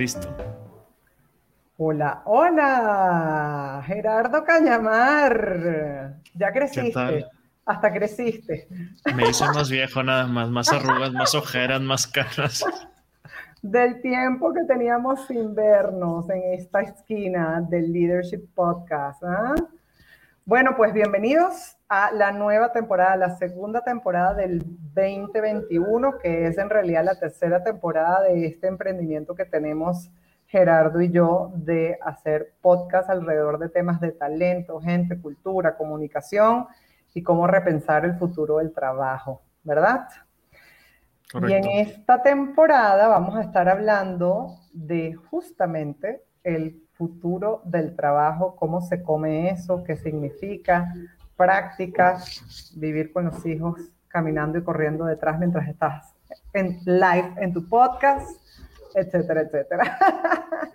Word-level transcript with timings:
Listo. 0.00 0.34
Hola, 1.76 2.22
hola, 2.24 3.82
Gerardo 3.84 4.42
Cañamar. 4.44 6.16
Ya 6.34 6.50
creciste. 6.52 7.26
Hasta 7.66 7.92
creciste. 7.92 8.66
Me 9.14 9.28
hice 9.28 9.44
más 9.48 9.68
viejo 9.68 10.02
nada 10.02 10.26
más, 10.26 10.48
más 10.48 10.72
arrugas, 10.72 11.12
más 11.12 11.34
ojeras, 11.34 11.82
más 11.82 12.06
caras. 12.06 12.64
Del 13.60 14.00
tiempo 14.00 14.54
que 14.54 14.64
teníamos 14.64 15.26
sin 15.26 15.54
vernos 15.54 16.30
en 16.30 16.54
esta 16.54 16.80
esquina 16.80 17.60
del 17.68 17.92
Leadership 17.92 18.48
Podcast. 18.54 19.22
¿ah? 19.22 19.54
Bueno, 20.50 20.74
pues 20.76 20.92
bienvenidos 20.92 21.76
a 21.88 22.10
la 22.10 22.32
nueva 22.32 22.72
temporada, 22.72 23.14
la 23.14 23.36
segunda 23.36 23.82
temporada 23.82 24.34
del 24.34 24.58
2021, 24.92 26.18
que 26.18 26.48
es 26.48 26.58
en 26.58 26.68
realidad 26.68 27.04
la 27.04 27.20
tercera 27.20 27.62
temporada 27.62 28.22
de 28.22 28.46
este 28.46 28.66
emprendimiento 28.66 29.36
que 29.36 29.44
tenemos 29.44 30.10
Gerardo 30.46 31.00
y 31.00 31.12
yo 31.12 31.52
de 31.54 31.96
hacer 32.02 32.54
podcast 32.60 33.08
alrededor 33.10 33.60
de 33.60 33.68
temas 33.68 34.00
de 34.00 34.10
talento, 34.10 34.80
gente, 34.80 35.20
cultura, 35.20 35.76
comunicación 35.76 36.66
y 37.14 37.22
cómo 37.22 37.46
repensar 37.46 38.04
el 38.04 38.18
futuro 38.18 38.56
del 38.58 38.72
trabajo, 38.72 39.42
¿verdad? 39.62 40.08
Y 41.46 41.52
en 41.52 41.64
esta 41.68 42.24
temporada 42.24 43.06
vamos 43.06 43.36
a 43.36 43.42
estar 43.42 43.68
hablando 43.68 44.56
de 44.72 45.14
justamente 45.14 46.24
el 46.42 46.89
futuro 47.00 47.62
del 47.64 47.96
trabajo, 47.96 48.56
cómo 48.56 48.82
se 48.82 49.02
come 49.02 49.48
eso, 49.48 49.82
qué 49.84 49.96
significa, 49.96 50.92
prácticas, 51.34 52.74
vivir 52.76 53.10
con 53.10 53.24
los 53.24 53.46
hijos 53.46 53.80
caminando 54.08 54.58
y 54.58 54.62
corriendo 54.62 55.06
detrás 55.06 55.38
mientras 55.38 55.66
estás 55.66 56.14
en 56.52 56.78
live 56.84 57.32
en 57.38 57.54
tu 57.54 57.66
podcast 57.66 58.28
etcétera, 58.94 59.42
etcétera. 59.42 59.98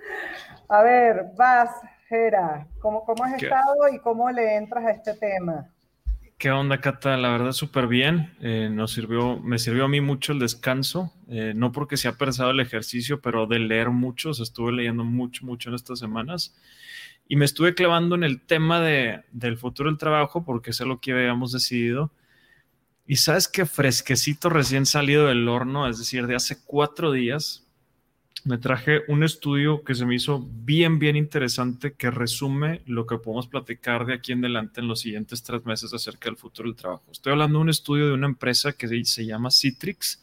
a 0.70 0.82
ver, 0.82 1.32
vas, 1.38 1.70
Gera, 2.08 2.68
¿cómo, 2.80 3.04
cómo 3.04 3.24
has 3.24 3.42
estado 3.42 3.88
y 3.92 4.00
cómo 4.00 4.30
le 4.32 4.56
entras 4.56 4.86
a 4.86 4.92
este 4.92 5.14
tema? 5.16 5.70
¿Qué 6.38 6.52
onda, 6.52 6.82
Cata? 6.82 7.16
La 7.16 7.30
verdad, 7.30 7.54
súper 7.54 7.88
bien. 7.88 8.36
Eh, 8.42 8.70
nos 8.70 8.92
sirvió, 8.92 9.40
me 9.40 9.58
sirvió 9.58 9.86
a 9.86 9.88
mí 9.88 10.02
mucho 10.02 10.34
el 10.34 10.40
descanso, 10.40 11.14
eh, 11.30 11.54
no 11.56 11.72
porque 11.72 11.96
se 11.96 12.10
ha 12.10 12.18
pesado 12.18 12.52
el 12.52 12.60
ejercicio, 12.60 13.22
pero 13.22 13.48
de 13.48 13.60
leer 13.60 13.90
mucho. 13.90 14.32
estuve 14.32 14.74
leyendo 14.74 15.06
mucho, 15.06 15.46
mucho 15.46 15.70
en 15.70 15.76
estas 15.76 16.00
semanas. 16.00 16.54
Y 17.28 17.38
me 17.38 17.46
estuve 17.46 17.74
clavando 17.74 18.16
en 18.16 18.24
el 18.26 18.42
tema 18.42 18.82
de, 18.82 19.24
del 19.32 19.58
futuro 19.58 19.90
del 19.90 19.98
trabajo, 19.98 20.44
porque 20.44 20.72
es 20.72 20.80
lo 20.82 21.00
que 21.00 21.14
habíamos 21.14 21.54
decidido. 21.54 22.12
Y 23.08 23.18
sabes 23.18 23.48
que 23.48 23.66
fresquecito 23.66 24.50
recién 24.50 24.86
salido 24.86 25.28
del 25.28 25.48
horno, 25.48 25.88
es 25.88 26.00
decir, 26.00 26.28
de 26.28 26.36
hace 26.36 26.58
cuatro 26.66 27.12
días, 27.14 27.65
me 28.46 28.60
traje 28.60 29.02
un 29.08 29.24
estudio 29.24 29.84
que 29.84 29.96
se 29.96 30.06
me 30.06 30.14
hizo 30.14 30.48
bien, 30.52 31.00
bien 31.00 31.16
interesante 31.16 31.94
que 31.94 32.12
resume 32.12 32.84
lo 32.86 33.08
que 33.08 33.18
podemos 33.18 33.48
platicar 33.48 34.06
de 34.06 34.14
aquí 34.14 34.34
en 34.34 34.46
adelante 34.46 34.82
en 34.82 34.88
los 34.88 35.00
siguientes 35.00 35.42
tres 35.42 35.66
meses 35.66 35.92
acerca 35.96 36.30
del 36.30 36.38
futuro 36.38 36.70
del 36.70 36.76
trabajo. 36.76 37.04
Estoy 37.12 37.34
hablando 37.34 37.58
de 37.58 37.64
un 37.64 37.70
estudio 37.70 38.08
de 38.08 38.14
una 38.14 38.28
empresa 38.28 38.74
que 38.74 39.04
se 39.04 39.26
llama 39.26 39.50
Citrix, 39.50 40.22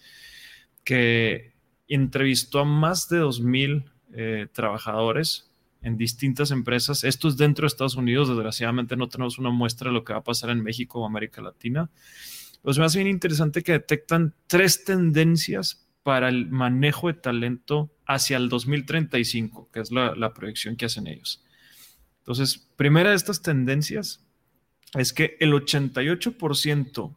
que 0.84 1.52
entrevistó 1.88 2.60
a 2.60 2.64
más 2.64 3.08
de 3.08 3.20
2.000 3.20 3.90
eh, 4.12 4.46
trabajadores 4.52 5.50
en 5.82 5.96
distintas 5.96 6.52
empresas. 6.52 7.02
Esto 7.02 7.26
es 7.26 7.36
dentro 7.36 7.64
de 7.64 7.68
Estados 7.68 7.96
Unidos. 7.96 8.28
Desgraciadamente 8.28 8.96
no 8.96 9.08
tenemos 9.08 9.40
una 9.40 9.50
muestra 9.50 9.90
de 9.90 9.94
lo 9.94 10.04
que 10.04 10.12
va 10.12 10.20
a 10.20 10.24
pasar 10.24 10.50
en 10.50 10.62
México 10.62 11.00
o 11.00 11.06
América 11.06 11.42
Latina. 11.42 11.90
Pues 12.62 12.78
me 12.78 12.84
hace 12.84 12.98
bien 12.98 13.10
interesante 13.10 13.64
que 13.64 13.72
detectan 13.72 14.32
tres 14.46 14.84
tendencias 14.84 15.88
para 16.02 16.28
el 16.28 16.50
manejo 16.50 17.08
de 17.08 17.14
talento 17.14 17.90
hacia 18.14 18.36
el 18.36 18.48
2035, 18.48 19.68
que 19.72 19.80
es 19.80 19.90
la, 19.90 20.32
proyección 20.34 20.76
que 20.76 20.86
hacen 20.86 21.06
ellos. 21.06 21.42
Entonces, 22.18 22.68
primera 22.76 23.10
de 23.10 23.16
estas 23.16 23.42
tendencias 23.42 24.24
es 24.94 25.12
que 25.12 25.36
el 25.40 25.52
88% 25.52 27.14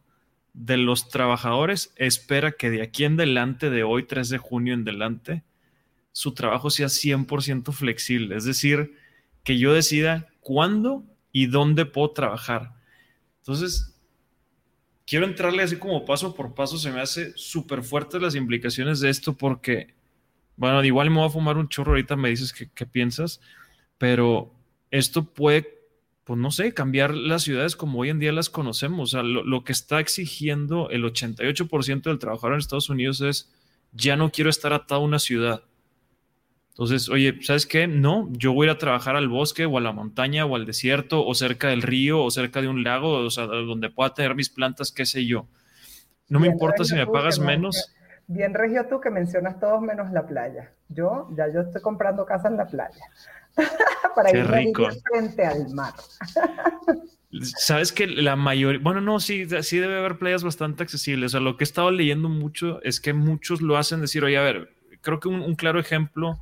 de 0.54 0.76
los 0.78 1.08
trabajadores 1.08 1.92
espera 1.96 2.52
que 2.52 2.70
de 2.70 2.82
aquí 2.82 3.04
en 3.04 3.14
adelante, 3.14 3.70
de 3.70 3.82
hoy 3.82 4.04
3 4.04 4.28
de 4.28 4.38
junio 4.38 4.74
en 4.74 4.82
adelante, 4.82 5.42
su 6.12 6.32
trabajo 6.32 6.70
sea 6.70 6.86
100% 6.86 7.72
flexible. 7.72 8.36
Es 8.36 8.44
decir, 8.44 8.96
que 9.44 9.58
yo 9.58 9.74
decida 9.74 10.28
cuándo 10.40 11.04
y 11.30 11.46
dónde 11.46 11.84
puedo 11.84 12.12
trabajar. 12.12 12.72
Entonces, 13.40 13.96
quiero 15.06 15.26
entrarle 15.26 15.62
así 15.62 15.76
como 15.76 16.04
paso 16.04 16.34
por 16.34 16.54
paso. 16.54 16.78
Se 16.78 16.90
me 16.90 17.00
hace 17.00 17.32
súper 17.36 17.82
fuertes 17.82 18.20
las 18.20 18.34
implicaciones 18.34 19.00
de 19.00 19.10
esto 19.10 19.36
porque 19.36 19.95
bueno, 20.56 20.84
igual 20.84 21.10
me 21.10 21.16
voy 21.16 21.26
a 21.26 21.30
fumar 21.30 21.56
un 21.56 21.68
chorro 21.68 21.92
ahorita, 21.92 22.16
me 22.16 22.30
dices 22.30 22.52
qué 22.52 22.86
piensas, 22.86 23.40
pero 23.98 24.56
esto 24.90 25.24
puede, 25.24 25.80
pues 26.24 26.38
no 26.38 26.50
sé, 26.50 26.72
cambiar 26.72 27.14
las 27.14 27.42
ciudades 27.42 27.76
como 27.76 28.00
hoy 28.00 28.10
en 28.10 28.18
día 28.18 28.32
las 28.32 28.50
conocemos. 28.50 29.10
O 29.10 29.12
sea, 29.12 29.22
lo, 29.22 29.64
que 29.64 29.72
está 29.72 30.00
exigiendo 30.00 30.90
el 30.90 31.04
88% 31.04 32.02
del 32.02 32.18
trabajador 32.18 32.54
en 32.54 32.58
Estados 32.58 32.90
Unidos 32.90 33.20
es, 33.20 33.52
ya 33.92 34.16
no 34.16 34.30
quiero 34.30 34.50
estar 34.50 34.72
atado 34.72 35.00
a 35.02 35.04
una 35.04 35.18
ciudad. 35.18 35.62
Entonces, 36.70 37.08
oye, 37.08 37.38
¿sabes 37.42 37.64
qué? 37.64 37.86
No, 37.86 38.28
yo 38.32 38.52
voy 38.52 38.66
a 38.66 38.70
ir 38.70 38.76
a 38.76 38.78
trabajar 38.78 39.16
al 39.16 39.28
bosque 39.28 39.64
o 39.64 39.78
a 39.78 39.80
la 39.80 39.92
montaña 39.92 40.44
o 40.44 40.56
al 40.56 40.66
desierto 40.66 41.24
o 41.24 41.34
cerca 41.34 41.68
del 41.68 41.80
río 41.80 42.22
o 42.22 42.30
cerca 42.30 42.60
de 42.60 42.68
un 42.68 42.84
lago, 42.84 43.12
o 43.12 43.30
sea, 43.30 43.46
donde 43.46 43.88
pueda 43.88 44.12
tener 44.12 44.34
mis 44.34 44.50
plantas, 44.50 44.92
qué 44.92 45.06
sé 45.06 45.24
yo. 45.24 45.46
No 46.28 46.38
me 46.38 46.48
importa 46.48 46.84
si 46.84 46.94
me 46.94 47.06
pagas 47.06 47.38
menos. 47.38 47.92
Bien 48.28 48.54
regio 48.54 48.86
tú 48.86 49.00
que 49.00 49.10
mencionas 49.10 49.60
todos 49.60 49.80
menos 49.80 50.10
la 50.12 50.26
playa. 50.26 50.72
Yo, 50.88 51.28
ya 51.36 51.46
yo 51.52 51.60
estoy 51.60 51.80
comprando 51.80 52.26
casa 52.26 52.48
en 52.48 52.56
la 52.56 52.66
playa. 52.66 53.04
para 54.14 54.36
ir 54.36 54.46
rico. 54.46 54.88
frente 55.10 55.44
al 55.44 55.68
mar. 55.70 55.94
Sabes 57.58 57.92
que 57.92 58.06
la 58.06 58.34
mayoría, 58.34 58.80
bueno, 58.82 59.00
no, 59.00 59.20
sí, 59.20 59.46
sí 59.62 59.78
debe 59.78 59.98
haber 59.98 60.18
playas 60.18 60.42
bastante 60.42 60.82
accesibles. 60.82 61.26
O 61.26 61.32
sea, 61.32 61.40
lo 61.40 61.56
que 61.56 61.64
he 61.64 61.66
estado 61.66 61.90
leyendo 61.90 62.28
mucho 62.28 62.82
es 62.82 63.00
que 63.00 63.12
muchos 63.12 63.60
lo 63.60 63.76
hacen 63.76 64.00
decir, 64.00 64.24
oye, 64.24 64.38
a 64.38 64.42
ver, 64.42 64.74
creo 65.02 65.20
que 65.20 65.28
un, 65.28 65.54
claro 65.54 65.78
ejemplo 65.78 66.38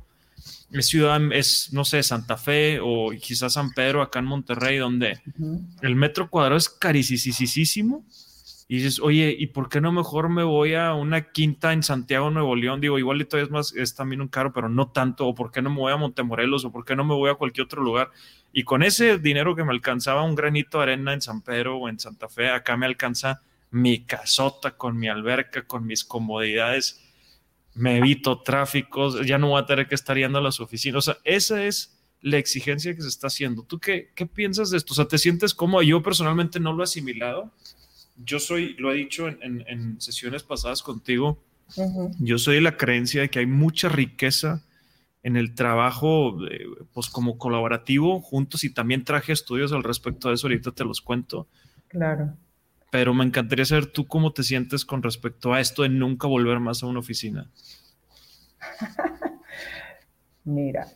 es 0.71 0.87
ciudad, 0.87 1.19
es, 1.31 1.71
no 1.73 1.85
sé, 1.85 2.01
Santa 2.01 2.37
Fe 2.37 2.79
o 2.81 3.11
quizás 3.11 3.53
San 3.53 3.71
Pedro 3.71 4.01
acá 4.01 4.19
en 4.19 4.25
Monterrey, 4.25 4.77
donde 4.77 5.19
el 5.81 5.95
metro 5.95 6.29
cuadrado 6.29 6.57
es 6.57 6.69
carísimo 6.69 8.05
y 8.67 8.77
dices, 8.77 8.99
oye, 8.99 9.35
¿y 9.37 9.47
por 9.47 9.69
qué 9.69 9.79
no 9.79 9.91
mejor 9.91 10.29
me 10.29 10.43
voy 10.43 10.73
a 10.73 10.95
una 10.95 11.31
quinta 11.31 11.71
en 11.71 11.83
Santiago, 11.83 12.31
Nuevo 12.31 12.55
León? 12.55 12.81
Digo, 12.81 12.97
igual 12.97 13.21
y 13.21 13.25
todavía 13.25 13.45
es 13.45 13.51
más, 13.51 13.75
es 13.75 13.93
también 13.93 14.21
un 14.21 14.27
caro, 14.27 14.53
pero 14.53 14.69
no 14.69 14.87
tanto. 14.87 15.27
¿O 15.27 15.35
por 15.35 15.51
qué 15.51 15.61
no 15.61 15.69
me 15.69 15.77
voy 15.77 15.93
a 15.93 15.97
Montemorelos? 15.97 16.65
¿O 16.65 16.71
por 16.71 16.83
qué 16.83 16.95
no 16.95 17.03
me 17.03 17.13
voy 17.13 17.29
a 17.29 17.35
cualquier 17.35 17.65
otro 17.65 17.83
lugar? 17.83 18.09
Y 18.51 18.63
con 18.63 18.81
ese 18.81 19.19
dinero 19.19 19.55
que 19.55 19.63
me 19.63 19.71
alcanzaba 19.71 20.23
un 20.23 20.33
granito 20.33 20.79
de 20.79 20.83
arena 20.83 21.13
en 21.13 21.21
San 21.21 21.41
Pedro 21.41 21.77
o 21.77 21.89
en 21.89 21.99
Santa 21.99 22.27
Fe, 22.27 22.49
acá 22.49 22.75
me 22.75 22.87
alcanza 22.87 23.41
mi 23.69 24.03
casota 24.03 24.71
con 24.71 24.97
mi 24.97 25.09
alberca, 25.09 25.67
con 25.67 25.85
mis 25.85 26.03
comodidades. 26.03 27.03
Me 27.75 27.97
evito 27.97 28.41
tráficos, 28.41 29.23
ya 29.27 29.37
no 29.37 29.49
voy 29.49 29.61
a 29.61 29.65
tener 29.67 29.87
que 29.87 29.95
estar 29.95 30.17
yendo 30.17 30.39
a 30.39 30.41
las 30.41 30.59
oficinas. 30.59 30.97
O 30.97 31.01
sea, 31.13 31.17
esa 31.23 31.63
es 31.63 31.99
la 32.21 32.37
exigencia 32.37 32.95
que 32.95 33.01
se 33.03 33.09
está 33.09 33.27
haciendo. 33.27 33.61
¿Tú 33.61 33.77
qué, 33.77 34.09
qué 34.15 34.25
piensas 34.25 34.71
de 34.71 34.77
esto? 34.77 34.93
O 34.93 34.95
sea, 34.95 35.05
¿te 35.05 35.19
sientes 35.19 35.53
como 35.53 35.83
Yo 35.83 36.01
personalmente 36.01 36.59
no 36.59 36.73
lo 36.73 36.81
he 36.81 36.85
asimilado 36.85 37.51
yo 38.17 38.39
soy, 38.39 38.75
lo 38.75 38.91
he 38.91 38.95
dicho 38.95 39.27
en, 39.27 39.99
sesiones 39.99 40.43
pasadas 40.43 40.83
contigo, 40.83 41.43
yo 42.19 42.37
soy 42.37 42.55
de 42.55 42.61
la 42.61 42.77
creencia 42.77 43.21
de 43.21 43.29
que 43.29 43.39
hay 43.39 43.45
mucha 43.45 43.89
riqueza 43.89 44.63
en 45.23 45.35
el 45.35 45.55
trabajo, 45.55 46.37
pues 46.93 47.09
como 47.09 47.37
colaborativo 47.37 48.21
juntos 48.21 48.63
y 48.63 48.73
también 48.73 49.03
traje 49.03 49.33
estudios 49.33 49.71
al 49.71 49.83
respecto 49.83 50.29
de 50.29 50.35
eso, 50.35 50.47
ahorita 50.47 50.71
te 50.71 50.85
los 50.85 51.01
cuento. 51.01 51.47
Claro. 51.87 52.37
Pero 52.91 53.13
me 53.13 53.25
encantaría 53.25 53.65
saber 53.65 53.87
tú 53.87 54.05
cómo 54.05 54.31
te 54.31 54.43
sientes 54.43 54.85
con 54.85 55.01
respecto 55.01 55.53
a 55.53 55.59
esto 55.59 55.81
de 55.81 55.89
nunca 55.89 56.27
volver 56.27 56.59
más 56.59 56.83
a 56.83 56.85
una 56.85 56.99
oficina. 56.99 57.49
Mira, 60.43 60.87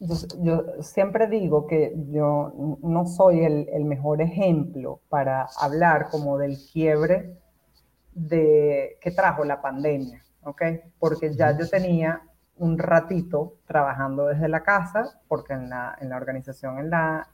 yo, 0.00 0.64
siempre 0.80 1.26
digo 1.26 1.66
que 1.66 1.94
yo 2.10 2.78
no 2.82 3.06
soy 3.06 3.44
el, 3.44 3.84
mejor 3.84 4.22
ejemplo 4.22 5.00
para 5.08 5.46
hablar 5.60 6.08
como 6.10 6.38
del 6.38 6.56
quiebre 6.72 7.36
de, 8.12 8.96
que 9.00 9.10
trajo 9.10 9.44
la 9.44 9.60
pandemia, 9.60 10.22
¿ok? 10.42 10.62
Porque 10.98 11.34
ya 11.34 11.56
yo 11.56 11.68
tenía 11.68 12.22
un 12.56 12.78
ratito 12.78 13.56
trabajando 13.66 14.26
desde 14.26 14.48
la 14.48 14.62
casa, 14.62 15.20
porque 15.28 15.52
en 15.52 15.70
la, 15.70 15.96
en 16.00 16.08
la 16.08 16.16
organización 16.16 16.78
en 16.78 16.90
la, 16.90 17.28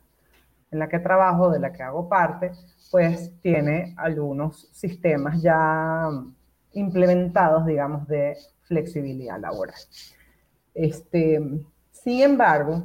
en 0.71 0.79
la 0.79 0.89
que 0.89 0.99
trabajo, 0.99 1.51
de 1.51 1.61
la 1.61 1.73
que 1.73 1.83
hago 1.83 2.09
parte, 2.09 2.53
pues 2.91 3.33
tiene 3.41 3.95
algunos 3.97 4.69
sistemas 4.73 5.41
ya 5.43 6.09
implementados, 6.73 7.67
digamos, 7.67 8.07
de 8.07 8.37
flexibilidad 8.63 9.39
laboral. 9.41 9.75
Este, 10.75 11.41
sin 12.05 12.21
embargo, 12.21 12.85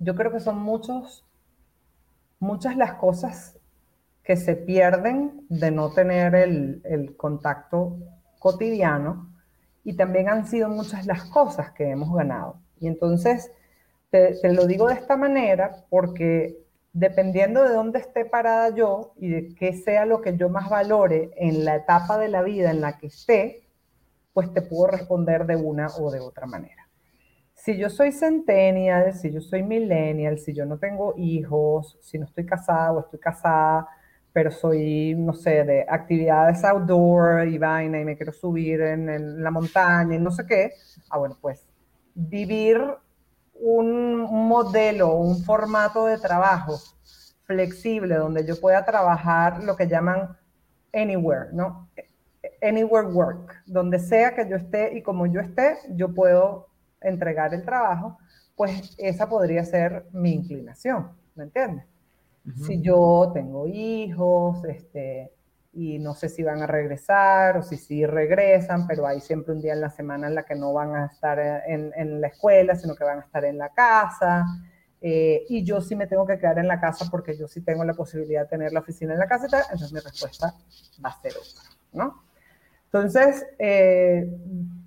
yo 0.00 0.16
creo 0.16 0.32
que 0.32 0.40
son 0.40 0.58
muchos, 0.58 1.24
muchas 2.40 2.76
las 2.76 2.94
cosas 2.94 3.56
que 4.24 4.36
se 4.36 4.56
pierden 4.56 5.46
de 5.48 5.70
no 5.70 5.92
tener 5.92 6.34
el, 6.34 7.14
contacto 7.16 7.96
cotidiano 8.40 9.32
y 9.84 9.94
también 9.94 10.28
han 10.28 10.46
sido 10.48 10.68
muchas 10.68 11.06
las 11.06 11.22
cosas 11.30 11.70
que 11.70 11.88
hemos 11.88 12.12
ganado. 12.12 12.60
Y 12.80 12.88
entonces, 12.88 13.52
te, 14.10 14.34
te 14.42 14.52
lo 14.52 14.66
digo 14.66 14.88
de 14.88 14.94
esta 14.94 15.16
manera 15.16 15.84
porque 15.88 16.58
dependiendo 16.92 17.62
de 17.62 17.74
dónde 17.74 18.00
esté 18.00 18.24
parada 18.24 18.74
yo 18.74 19.12
y 19.18 19.28
de 19.28 19.54
qué 19.54 19.72
sea 19.72 20.04
lo 20.04 20.20
que 20.20 20.36
yo 20.36 20.48
más 20.48 20.68
valore 20.68 21.30
en 21.36 21.64
la 21.64 21.76
etapa 21.76 22.18
de 22.18 22.28
la 22.28 22.42
vida 22.42 22.72
en 22.72 22.80
la 22.80 22.98
que 22.98 23.06
esté, 23.06 23.62
pues 24.32 24.52
te 24.52 24.62
puedo 24.62 24.88
responder 24.88 25.46
de 25.46 25.54
una 25.54 25.86
o 25.96 26.10
de 26.10 26.18
otra 26.18 26.46
manera. 26.46 26.77
Si 27.68 27.76
yo 27.76 27.90
soy 27.90 28.12
centennial, 28.12 29.12
si 29.12 29.30
yo 29.30 29.42
soy 29.42 29.62
millennial, 29.62 30.38
si 30.38 30.54
yo 30.54 30.64
no 30.64 30.78
tengo 30.78 31.12
hijos, 31.18 31.98
si 32.00 32.18
no 32.18 32.24
estoy 32.24 32.46
casada 32.46 32.92
o 32.92 33.00
estoy 33.00 33.18
casada, 33.18 33.86
pero 34.32 34.50
soy, 34.50 35.14
no 35.14 35.34
sé, 35.34 35.64
de 35.64 35.84
actividades 35.86 36.64
outdoor 36.64 37.46
y 37.46 37.58
vaina 37.58 38.00
y 38.00 38.06
me 38.06 38.16
quiero 38.16 38.32
subir 38.32 38.80
en, 38.80 39.42
la 39.42 39.50
montaña 39.50 40.14
y 40.14 40.18
no 40.18 40.30
sé 40.30 40.46
qué, 40.46 40.72
ah, 41.10 41.18
bueno, 41.18 41.36
pues 41.42 41.68
vivir 42.14 42.80
un, 43.60 44.16
modelo, 44.16 45.16
un 45.16 45.44
formato 45.44 46.06
de 46.06 46.16
trabajo 46.16 46.78
flexible 47.44 48.14
donde 48.14 48.46
yo 48.46 48.58
pueda 48.58 48.82
trabajar 48.86 49.62
lo 49.62 49.76
que 49.76 49.86
llaman 49.86 50.34
anywhere, 50.94 51.50
¿no? 51.52 51.90
Anywhere 52.62 53.08
work, 53.08 53.62
donde 53.66 53.98
sea 53.98 54.34
que 54.34 54.48
yo 54.48 54.56
esté 54.56 54.96
y 54.96 55.02
como 55.02 55.26
yo 55.26 55.42
esté, 55.42 55.76
yo 55.90 56.14
puedo 56.14 56.68
entregar 57.00 57.54
el 57.54 57.64
trabajo, 57.64 58.18
pues 58.56 58.94
esa 58.98 59.28
podría 59.28 59.64
ser 59.64 60.06
mi 60.12 60.32
inclinación, 60.32 61.12
¿me 61.34 61.44
entiendes? 61.44 61.84
Si 62.64 62.80
yo 62.80 63.30
tengo 63.34 63.66
hijos, 63.66 64.64
este, 64.64 65.30
y 65.74 65.98
no 65.98 66.14
sé 66.14 66.30
si 66.30 66.42
van 66.42 66.62
a 66.62 66.66
regresar 66.66 67.58
o 67.58 67.62
si 67.62 67.76
sí 67.76 68.06
regresan, 68.06 68.86
pero 68.86 69.06
hay 69.06 69.20
siempre 69.20 69.52
un 69.52 69.60
día 69.60 69.74
en 69.74 69.82
la 69.82 69.90
semana 69.90 70.28
en 70.28 70.34
la 70.34 70.44
que 70.44 70.54
no 70.54 70.72
van 70.72 70.96
a 70.96 71.06
estar 71.06 71.38
en, 71.38 71.92
en 71.94 72.20
la 72.22 72.28
escuela, 72.28 72.74
sino 72.74 72.94
que 72.94 73.04
van 73.04 73.18
a 73.18 73.22
estar 73.22 73.44
en 73.44 73.58
la 73.58 73.68
casa. 73.68 74.46
Eh, 75.00 75.44
y 75.48 75.62
yo 75.62 75.80
sí 75.80 75.94
me 75.94 76.06
tengo 76.08 76.26
que 76.26 76.38
quedar 76.38 76.58
en 76.58 76.66
la 76.66 76.80
casa 76.80 77.06
porque 77.10 77.36
yo 77.36 77.46
sí 77.46 77.60
tengo 77.60 77.84
la 77.84 77.94
posibilidad 77.94 78.42
de 78.42 78.48
tener 78.48 78.72
la 78.72 78.80
oficina 78.80 79.12
en 79.12 79.20
la 79.20 79.28
casa, 79.28 79.46
entonces 79.46 79.92
mi 79.92 80.00
respuesta 80.00 80.54
va 81.04 81.10
a 81.10 81.20
ser 81.20 81.32
otra, 81.32 81.62
¿no? 81.92 82.24
Entonces, 82.92 83.44
eh, 83.58 84.26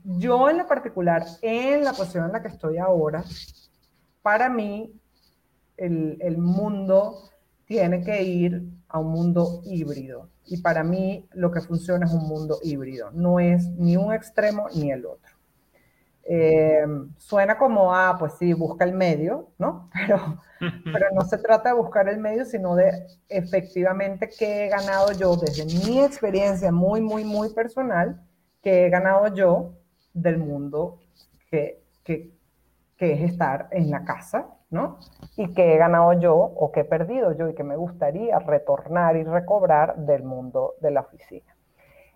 yo 0.04 0.50
en 0.50 0.58
lo 0.58 0.68
particular, 0.68 1.24
en 1.42 1.84
la 1.84 1.94
posición 1.94 2.26
en 2.26 2.32
la 2.32 2.42
que 2.42 2.48
estoy 2.48 2.78
ahora, 2.78 3.24
para 4.24 4.50
mí, 4.50 4.92
el, 5.78 6.18
el 6.20 6.38
mundo 6.38 7.30
tiene 7.66 8.04
que 8.04 8.24
ir 8.24 8.64
a 8.88 9.00
un 9.00 9.12
mundo 9.12 9.62
híbrido. 9.66 10.30
Y 10.46 10.58
para 10.58 10.84
mí 10.84 11.28
lo 11.34 11.52
que 11.52 11.62
funciona 11.62 12.06
es 12.06 12.12
un 12.12 12.28
mundo 12.28 12.60
híbrido. 12.64 13.12
No 13.12 13.40
es 13.40 13.70
ni 13.78 13.96
un 13.96 14.14
extremo 14.14 14.68
ni 14.76 14.92
el 14.92 15.06
otro. 15.06 15.31
Eh, 16.24 16.86
suena 17.18 17.58
como, 17.58 17.94
ah, 17.94 18.16
pues 18.20 18.34
sí, 18.38 18.54
busca 18.54 18.86
el 18.86 18.94
medio, 18.94 19.50
¿no? 19.58 19.90
Pero, 20.08 20.78
pero 20.94 21.08
no 21.14 21.22
se 21.22 21.40
trata 21.40 21.70
de 21.70 21.76
buscar 21.76 22.08
el 22.08 22.20
medio, 22.20 22.46
sino 22.46 22.76
de 22.76 23.08
efectivamente 23.30 24.30
qué 24.30 24.66
he 24.66 24.70
ganado 24.70 25.12
yo 25.12 25.36
desde 25.36 25.66
mi 25.66 26.00
experiencia 26.00 26.72
muy, 26.72 27.02
muy, 27.02 27.24
muy 27.24 27.52
personal, 27.52 28.22
que 28.62 28.86
he 28.86 28.90
ganado 28.92 29.34
yo 29.34 29.74
del 30.14 30.38
mundo 30.38 31.00
que, 31.50 31.82
que, 32.04 32.30
que 32.96 33.14
es 33.14 33.32
estar 33.32 33.70
en 33.72 33.90
la 33.90 34.06
casa, 34.06 34.50
¿no? 34.70 35.00
Y 35.36 35.52
que 35.52 35.74
he 35.74 35.78
ganado 35.78 36.14
yo 36.14 36.36
o 36.36 36.72
que 36.72 36.82
he 36.82 36.86
perdido 36.86 37.36
yo 37.36 37.50
y 37.50 37.56
que 37.56 37.64
me 37.64 37.76
gustaría 37.76 38.38
retornar 38.38 39.16
y 39.16 39.24
recobrar 39.24 39.96
del 39.98 40.22
mundo 40.22 40.76
de 40.80 40.92
la 40.92 41.02
oficina. 41.02 41.56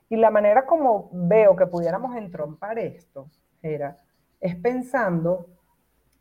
Y 0.08 0.18
la 0.18 0.30
manera 0.30 0.68
como 0.68 1.10
veo 1.12 1.56
que 1.56 1.66
pudiéramos 1.66 2.16
entrompar 2.16 2.78
esto 2.78 3.28
era, 3.62 3.98
es 4.40 4.56
pensando 4.56 5.50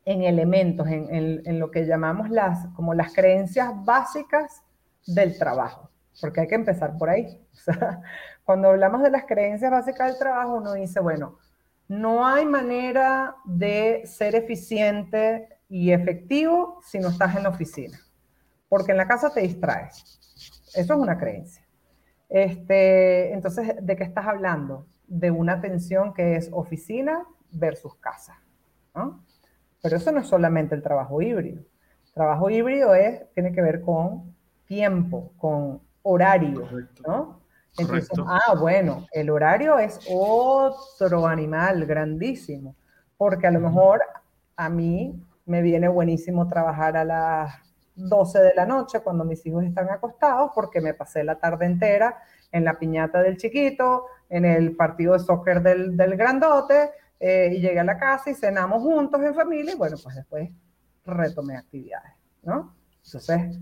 en 0.05 0.23
elementos, 0.23 0.87
en, 0.89 1.59
lo 1.59 1.71
que 1.71 1.87
llamamos 1.87 2.31
las, 2.31 2.67
como 2.75 2.95
las 2.95 3.15
creencias 3.15 3.73
básicas 3.85 4.63
del 5.07 5.39
trabajo, 5.39 5.91
porque 6.21 6.43
hay 6.43 6.47
que 6.47 6.55
empezar 6.55 6.97
por 6.99 7.09
ahí. 7.09 7.41
cuando 8.45 8.69
hablamos 8.69 9.03
de 9.03 9.11
las 9.11 9.25
creencias 9.25 9.71
básicas 9.71 10.09
del 10.09 10.19
trabajo, 10.19 10.57
uno 10.57 10.75
dice, 10.75 11.01
bueno, 11.01 11.39
no 11.89 12.27
hay 12.27 12.45
manera 12.45 13.37
de 13.45 14.03
ser 14.05 14.35
eficiente 14.35 15.49
y 15.69 15.93
efectivo 15.93 16.81
si 16.83 16.99
no 16.99 17.09
estás 17.09 17.37
en 17.37 17.45
la 17.45 17.49
oficina, 17.49 17.99
porque 18.69 18.93
en 18.93 18.99
la 18.99 19.09
casa 19.09 19.33
te 19.33 19.41
distraes. 19.41 20.21
Eso 20.75 20.95
es 20.95 21.01
una 21.01 21.19
creencia. 21.19 21.65
Este, 22.29 23.33
entonces, 23.33 23.75
¿de 23.81 23.97
qué 23.97 24.05
estás 24.05 24.27
hablando? 24.27 24.87
De 25.07 25.31
una 25.31 25.61
tensión 25.61 26.15
que 26.15 26.37
es 26.37 26.51
oficina 26.53 27.25
versus 27.51 27.95
casa. 27.97 28.41
Pero 29.83 29.97
eso 29.97 30.13
no 30.13 30.21
es 30.21 30.27
solamente 30.27 30.75
el 30.75 30.83
trabajo 30.83 31.21
híbrido. 31.21 31.63
trabajo 32.15 32.49
híbrido 32.49 32.95
es, 32.95 33.31
tiene 33.35 33.53
que 33.53 33.61
ver 33.61 33.83
con 33.83 34.35
tiempo, 34.67 35.33
con 35.37 35.81
horario. 36.03 36.69
¿no? 37.07 37.41
Entonces, 37.77 38.09
ah, 38.27 38.55
bueno, 38.59 39.07
el 39.13 39.31
horario 39.31 39.79
es 39.79 40.01
otro 40.09 41.27
animal 41.27 41.85
grandísimo, 41.87 42.77
porque 43.17 43.49
a 43.49 43.51
lo 43.51 43.61
mejor 43.61 44.01
a 44.57 44.69
mí 44.69 45.21
me 45.47 45.61
viene 45.61 45.89
buenísimo 45.89 46.47
trabajar 46.49 46.97
a 46.97 47.05
las 47.05 47.55
12 47.97 48.41
de 48.41 48.55
la 48.55 48.67
noche 48.67 49.01
cuando 49.01 49.25
mis 49.25 49.45
hijos 49.47 49.65
están 49.65 49.91
acostados 49.91 50.51
porque 50.55 50.81
me 50.81 50.95
pasé 50.95 51.23
la 51.23 51.39
tarde 51.39 51.67
entera 51.67 52.23
en 52.51 52.65
la 52.65 52.79
piñata 52.79 53.23
del 53.23 53.37
chiquito, 53.37 54.07
en 54.29 54.45
el 54.45 54.77
partido 54.77 55.13
de 55.15 55.21
soccer 55.21 55.63
del, 55.63 55.97
del 55.97 56.17
grandote, 56.17 56.91
eh, 57.21 57.55
y 57.55 57.61
llegué 57.61 57.81
a 57.81 57.85
la 57.85 57.97
casa 57.97 58.31
y 58.31 58.35
cenamos 58.35 58.83
juntos 58.83 59.23
en 59.23 59.35
familia 59.35 59.73
y 59.73 59.77
bueno, 59.77 59.97
pues 60.03 60.15
después 60.15 60.51
retomé 61.07 61.57
actividades, 61.57 62.13
¿no? 62.43 62.75
Entonces, 63.03 63.59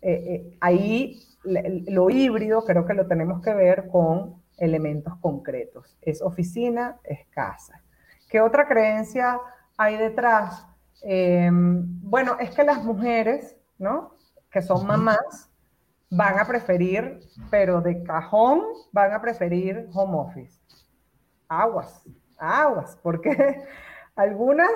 eh, 0.00 0.12
eh, 0.12 0.56
ahí 0.60 1.20
lo 1.42 2.08
híbrido 2.08 2.64
creo 2.64 2.86
que 2.86 2.94
lo 2.94 3.06
tenemos 3.06 3.42
que 3.42 3.52
ver 3.52 3.88
con 3.88 4.42
elementos 4.56 5.14
concretos. 5.20 5.98
Es 6.00 6.22
oficina, 6.22 6.98
es 7.04 7.26
casa. 7.28 7.82
¿Qué 8.30 8.40
otra 8.40 8.66
creencia 8.66 9.38
hay 9.76 9.96
detrás? 9.96 10.66
Em, 11.02 12.00
bueno, 12.08 12.38
es 12.40 12.54
que 12.54 12.64
las 12.64 12.82
mujeres, 12.82 13.56
¿no? 13.76 14.14
Que 14.50 14.62
son 14.62 14.86
mamás, 14.86 15.50
van 16.14 16.38
a 16.38 16.46
preferir, 16.46 17.20
pero 17.50 17.80
de 17.80 18.02
cajón, 18.04 18.62
van 18.92 19.12
a 19.12 19.20
preferir 19.20 19.88
home 19.92 20.16
office. 20.18 20.60
Aguas, 21.48 22.02
aguas, 22.38 22.98
porque 23.02 23.62
algunas 24.16 24.70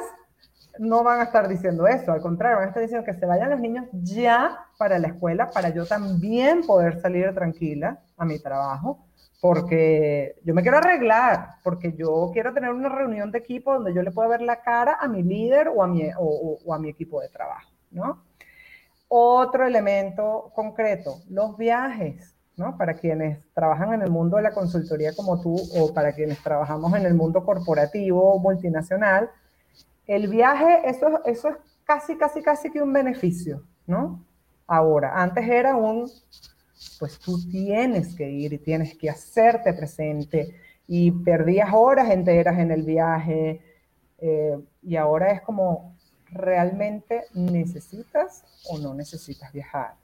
no 0.79 1.03
van 1.03 1.21
a 1.21 1.25
estar 1.25 1.49
diciendo 1.49 1.87
eso, 1.87 2.13
al 2.13 2.21
contrario, 2.21 2.59
van 2.59 2.67
a 2.67 2.69
estar 2.69 2.83
diciendo 2.83 3.05
que 3.05 3.19
se 3.19 3.27
vayan 3.27 3.51
los 3.51 3.61
niños 3.61 3.87
ya 3.93 4.67
para 4.79 4.99
la 4.99 5.09
escuela, 5.09 5.51
para 5.51 5.71
yo 5.71 5.87
también 5.87 6.67
poder 6.67 7.01
salir 7.01 7.33
tranquila 7.35 8.01
a 8.17 8.25
mi 8.25 8.39
trabajo, 8.39 9.07
porque 9.41 10.37
yo 10.45 10.55
me 10.55 10.63
quiero 10.63 10.79
arreglar, 10.79 11.57
porque 11.63 11.93
yo 11.93 12.31
quiero 12.33 12.53
tener 12.53 12.71
una 12.71 12.89
reunión 12.89 13.31
de 13.31 13.39
equipo 13.39 13.75
donde 13.75 13.95
yo 13.95 14.03
le 14.03 14.11
pueda 14.11 14.29
ver 14.29 14.43
la 14.43 14.61
cara 14.61 14.99
a 15.01 15.09
mi 15.09 15.23
líder 15.23 15.69
o 15.69 15.83
a 15.83 15.87
mi, 15.87 16.09
o, 16.19 16.59
a 16.73 16.79
mi 16.79 16.89
equipo 16.89 17.21
de 17.21 17.29
trabajo, 17.29 17.71
¿no? 17.91 18.25
Otro 19.09 19.67
elemento 19.67 20.53
concreto, 20.55 21.17
los 21.29 21.57
viajes. 21.57 22.35
¿no? 22.59 22.77
Para 22.77 22.95
quienes 22.95 23.39
trabajan 23.55 23.95
en 23.95 24.03
el 24.03 24.11
mundo 24.11 24.37
de 24.37 24.43
la 24.43 24.51
consultoría 24.51 25.15
como 25.15 25.41
tú 25.41 25.57
o 25.77 25.95
para 25.95 26.13
quienes 26.13 26.43
trabajamos 26.43 26.93
en 26.95 27.07
el 27.07 27.15
mundo 27.15 27.45
corporativo 27.45 28.37
multinacional, 28.41 29.31
el 30.09 30.27
viaje, 30.27 30.81
eso, 30.85 31.25
eso 31.25 31.51
es 31.51 31.57
casi, 31.85 32.17
casi, 32.17 32.43
casi 32.43 32.71
que 32.71 32.83
un 32.83 32.93
beneficio, 32.93 33.63
¿no? 33.87 34.25
Ahora, 34.67 35.23
antes 35.23 35.49
era 35.49 35.77
un, 35.77 36.11
pues 36.99 37.19
tú 37.19 37.39
tienes 37.49 38.15
que 38.15 38.29
ir 38.29 38.53
y 38.53 38.59
tienes 38.59 38.97
que 38.97 39.09
hacerte 39.09 39.73
presente 39.73 40.55
y 40.87 41.11
perdías 41.11 41.71
horas 41.73 42.11
enteras 42.11 42.59
en 42.59 42.71
el 42.71 42.83
viaje 42.83 43.63
eh, 44.19 44.59
y 44.83 44.97
ahora 44.97 45.31
es 45.31 45.43
como, 45.43 45.97
¿realmente 46.31 47.25
necesitas 47.35 48.45
o 48.69 48.79
no 48.79 48.95
necesitas 48.95 49.53
viajar? 49.53 49.95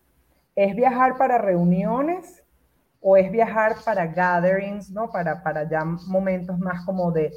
¿Es 0.57 0.75
viajar 0.75 1.17
para 1.17 1.39
reuniones 1.39 2.43
o 3.01 3.17
es 3.17 3.31
viajar 3.31 3.77
para 3.85 4.07
gatherings, 4.07 4.91
¿no? 4.91 5.11
Para, 5.11 5.43
para 5.43 5.69
ya 5.69 5.85
momentos 5.85 6.59
más 6.59 6.85
como 6.85 7.13
de 7.13 7.33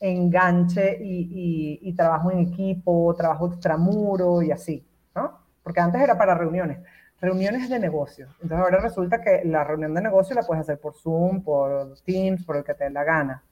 enganche 0.00 0.96
y, 1.00 1.92
trabajo 1.94 2.30
en 2.30 2.38
equipo, 2.38 3.14
trabajo 3.16 3.48
extramuro 3.48 4.42
y 4.42 4.52
así, 4.52 4.86
¿no? 5.14 5.38
Porque 5.62 5.80
antes 5.80 6.00
era 6.00 6.16
para 6.16 6.34
reuniones, 6.34 6.78
reuniones 7.20 7.68
de 7.68 7.80
negocio. 7.80 8.28
Entonces 8.40 8.58
ahora 8.58 8.80
resulta 8.80 9.20
que 9.20 9.42
la 9.44 9.64
reunión 9.64 9.92
de 9.94 10.02
negocio 10.02 10.36
la 10.36 10.42
puedes 10.42 10.62
hacer 10.62 10.78
por 10.78 10.94
Zoom, 10.94 11.42
por 11.42 11.94
Teams, 12.04 12.44
por 12.44 12.56
el 12.56 12.64
que 12.64 12.74
te 12.74 12.84
dé 12.84 12.90
la 12.90 13.02
gana, 13.02 13.42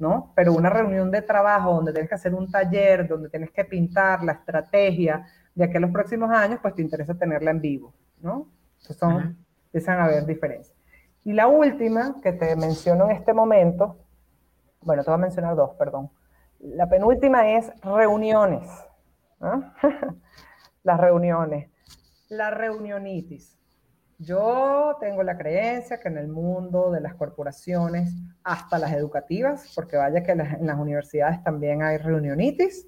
¿no? 0.00 0.32
Pero 0.34 0.52
una 0.52 0.70
reunión 0.70 1.12
de 1.12 1.22
trabajo 1.22 1.74
donde 1.74 1.92
tienes 1.92 2.08
que 2.08 2.16
hacer 2.16 2.34
un 2.34 2.50
taller, 2.50 3.06
donde 3.06 3.28
tienes 3.28 3.52
que 3.52 3.64
pintar 3.64 4.24
la 4.24 4.32
estrategia 4.32 5.24
de 5.54 5.64
aquí 5.64 5.76
a 5.76 5.80
los 5.80 5.92
próximos 5.92 6.30
años, 6.30 6.58
pues 6.60 6.74
te 6.74 6.82
interesa 6.82 7.14
tenerla 7.14 7.52
en 7.52 7.60
vivo, 7.60 7.94
¿no? 8.20 8.48
Entonces 8.78 8.96
son, 8.96 9.36
empiezan 9.66 10.00
a 10.00 10.06
haber 10.06 10.26
diferencias. 10.26 10.76
Y 11.22 11.32
la 11.34 11.46
última 11.46 12.16
que 12.20 12.32
te 12.32 12.56
menciono 12.56 13.04
en 13.04 13.12
este 13.12 13.32
momento 13.32 13.98
bueno, 14.82 15.04
te 15.04 15.10
voy 15.10 15.18
a 15.18 15.22
mencionar 15.22 15.56
dos, 15.56 15.74
perdón. 15.74 16.10
La 16.58 16.88
penúltima 16.88 17.50
es 17.50 17.70
reuniones. 17.82 18.68
Las 20.82 21.00
reuniones. 21.00 21.70
La 22.28 22.50
reunionitis. 22.50 23.58
Yo 24.22 24.98
tengo 25.00 25.22
la 25.22 25.38
creencia 25.38 25.98
que 25.98 26.08
en 26.08 26.18
el 26.18 26.28
mundo 26.28 26.90
de 26.90 27.00
las 27.00 27.14
corporaciones, 27.14 28.14
hasta 28.44 28.78
las 28.78 28.92
educativas, 28.92 29.72
porque 29.74 29.96
vaya 29.96 30.22
que 30.22 30.32
en 30.32 30.66
las 30.66 30.78
universidades 30.78 31.42
también 31.42 31.82
hay 31.82 31.96
reunionitis, 31.96 32.86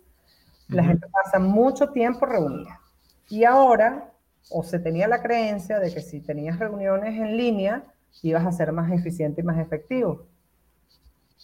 la 0.69 0.85
gente 0.85 1.07
pasa 1.09 1.39
mucho 1.39 1.91
tiempo 1.91 2.27
reunida. 2.27 2.79
Y 3.31 3.45
ahora, 3.45 4.13
o 4.51 4.63
se 4.63 4.79
tenía 4.79 5.09
la 5.09 5.23
creencia 5.23 5.79
de 5.79 5.95
que 5.95 6.03
si 6.03 6.21
tenías 6.21 6.59
reuniones 6.59 7.15
en 7.15 7.35
línea, 7.35 7.85
ibas 8.21 8.45
a 8.45 8.53
ser 8.53 8.71
más 8.73 8.93
eficiente 8.93 9.41
y 9.41 9.45
más 9.45 9.59
efectivo. 9.59 10.27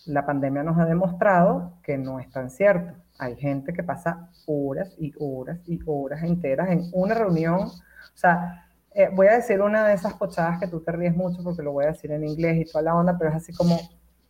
La 0.05 0.27
pandemia 0.27 0.63
nos 0.63 0.79
ha 0.79 0.85
demostrado 0.85 1.79
que 1.83 1.97
no 1.97 2.21
es 2.21 2.31
tan 2.31 2.51
cierto. 2.51 2.93
Hay 3.19 3.37
gente 3.37 3.73
que 3.73 3.83
pasa 3.83 4.31
horas 4.47 4.95
y 4.99 5.15
horas 5.19 5.61
y 5.67 5.81
horas 5.87 6.23
enteras 6.23 6.69
en 6.69 6.91
una 6.93 7.15
reunión. 7.15 7.61
O 7.61 8.17
sea, 8.17 8.68
eh, 8.95 9.11
voy 9.13 9.27
a 9.27 9.37
decir 9.37 9.61
una 9.61 9.87
de 9.87 9.95
esas 9.95 10.15
pochadas 10.15 10.59
que 10.59 10.67
tú 10.67 10.81
te 10.81 10.93
ríes 10.93 11.15
mucho 11.15 11.43
porque 11.43 11.63
lo 11.63 11.73
voy 11.73 11.85
a 11.85 11.89
decir 11.89 12.11
en 12.11 12.27
inglés 12.27 12.59
y 12.59 12.71
toda 12.71 12.83
la 12.83 12.95
onda, 12.95 13.17
pero 13.19 13.31
es 13.31 13.37
así 13.37 13.53
como 13.53 13.79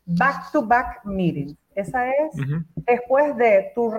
back 0.04 0.50
to 0.52 0.66
back 0.66 1.04
meeting. 1.04 1.54
Esa 1.74 2.10
es 2.10 2.32
después 2.74 3.36
de 3.36 3.70
tu 3.74 3.90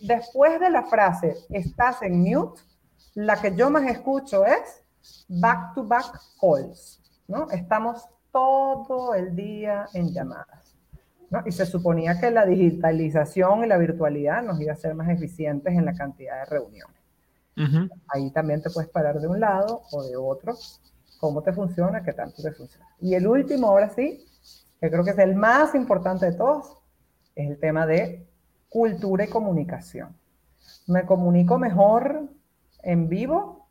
después 0.00 0.58
de 0.58 0.70
la 0.70 0.84
frase 0.84 1.34
estás 1.50 2.02
en 2.02 2.22
mute, 2.22 2.62
la 3.14 3.40
que 3.40 3.54
yo 3.54 3.68
más 3.68 3.84
escucho 3.90 4.46
es 4.46 4.84
back 5.28 5.74
to 5.74 5.84
back 5.84 6.18
calls, 6.40 7.02
¿no? 7.28 7.50
Estamos 7.50 8.06
todo 8.32 9.14
el 9.14 9.34
día 9.34 9.86
en 9.92 10.12
llamadas. 10.12 10.76
¿no? 11.30 11.42
Y 11.46 11.52
se 11.52 11.66
suponía 11.66 12.18
que 12.18 12.30
la 12.30 12.44
digitalización 12.44 13.64
y 13.64 13.66
la 13.66 13.76
virtualidad 13.76 14.42
nos 14.42 14.60
iba 14.60 14.72
a 14.72 14.76
ser 14.76 14.94
más 14.94 15.08
eficientes 15.08 15.74
en 15.74 15.84
la 15.84 15.94
cantidad 15.94 16.40
de 16.40 16.44
reuniones. 16.46 16.99
Ahí 18.08 18.30
también 18.30 18.62
te 18.62 18.70
puedes 18.70 18.90
parar 18.90 19.20
de 19.20 19.28
un 19.28 19.40
lado 19.40 19.82
o 19.92 20.02
de 20.02 20.16
otro, 20.16 20.56
cómo 21.18 21.42
te 21.42 21.52
funciona, 21.52 22.02
qué 22.02 22.12
tanto 22.12 22.42
te 22.42 22.52
funciona. 22.52 22.86
Y 23.00 23.14
el 23.14 23.26
último, 23.26 23.68
ahora 23.68 23.90
sí, 23.90 24.26
que 24.80 24.90
creo 24.90 25.04
que 25.04 25.10
es 25.10 25.18
el 25.18 25.34
más 25.34 25.74
importante 25.74 26.26
de 26.26 26.32
todos, 26.32 26.78
es 27.34 27.50
el 27.50 27.58
tema 27.58 27.86
de 27.86 28.26
cultura 28.68 29.24
y 29.24 29.28
comunicación. 29.28 30.16
¿Me 30.86 31.04
comunico 31.04 31.58
mejor 31.58 32.28
en 32.82 33.08
vivo 33.08 33.68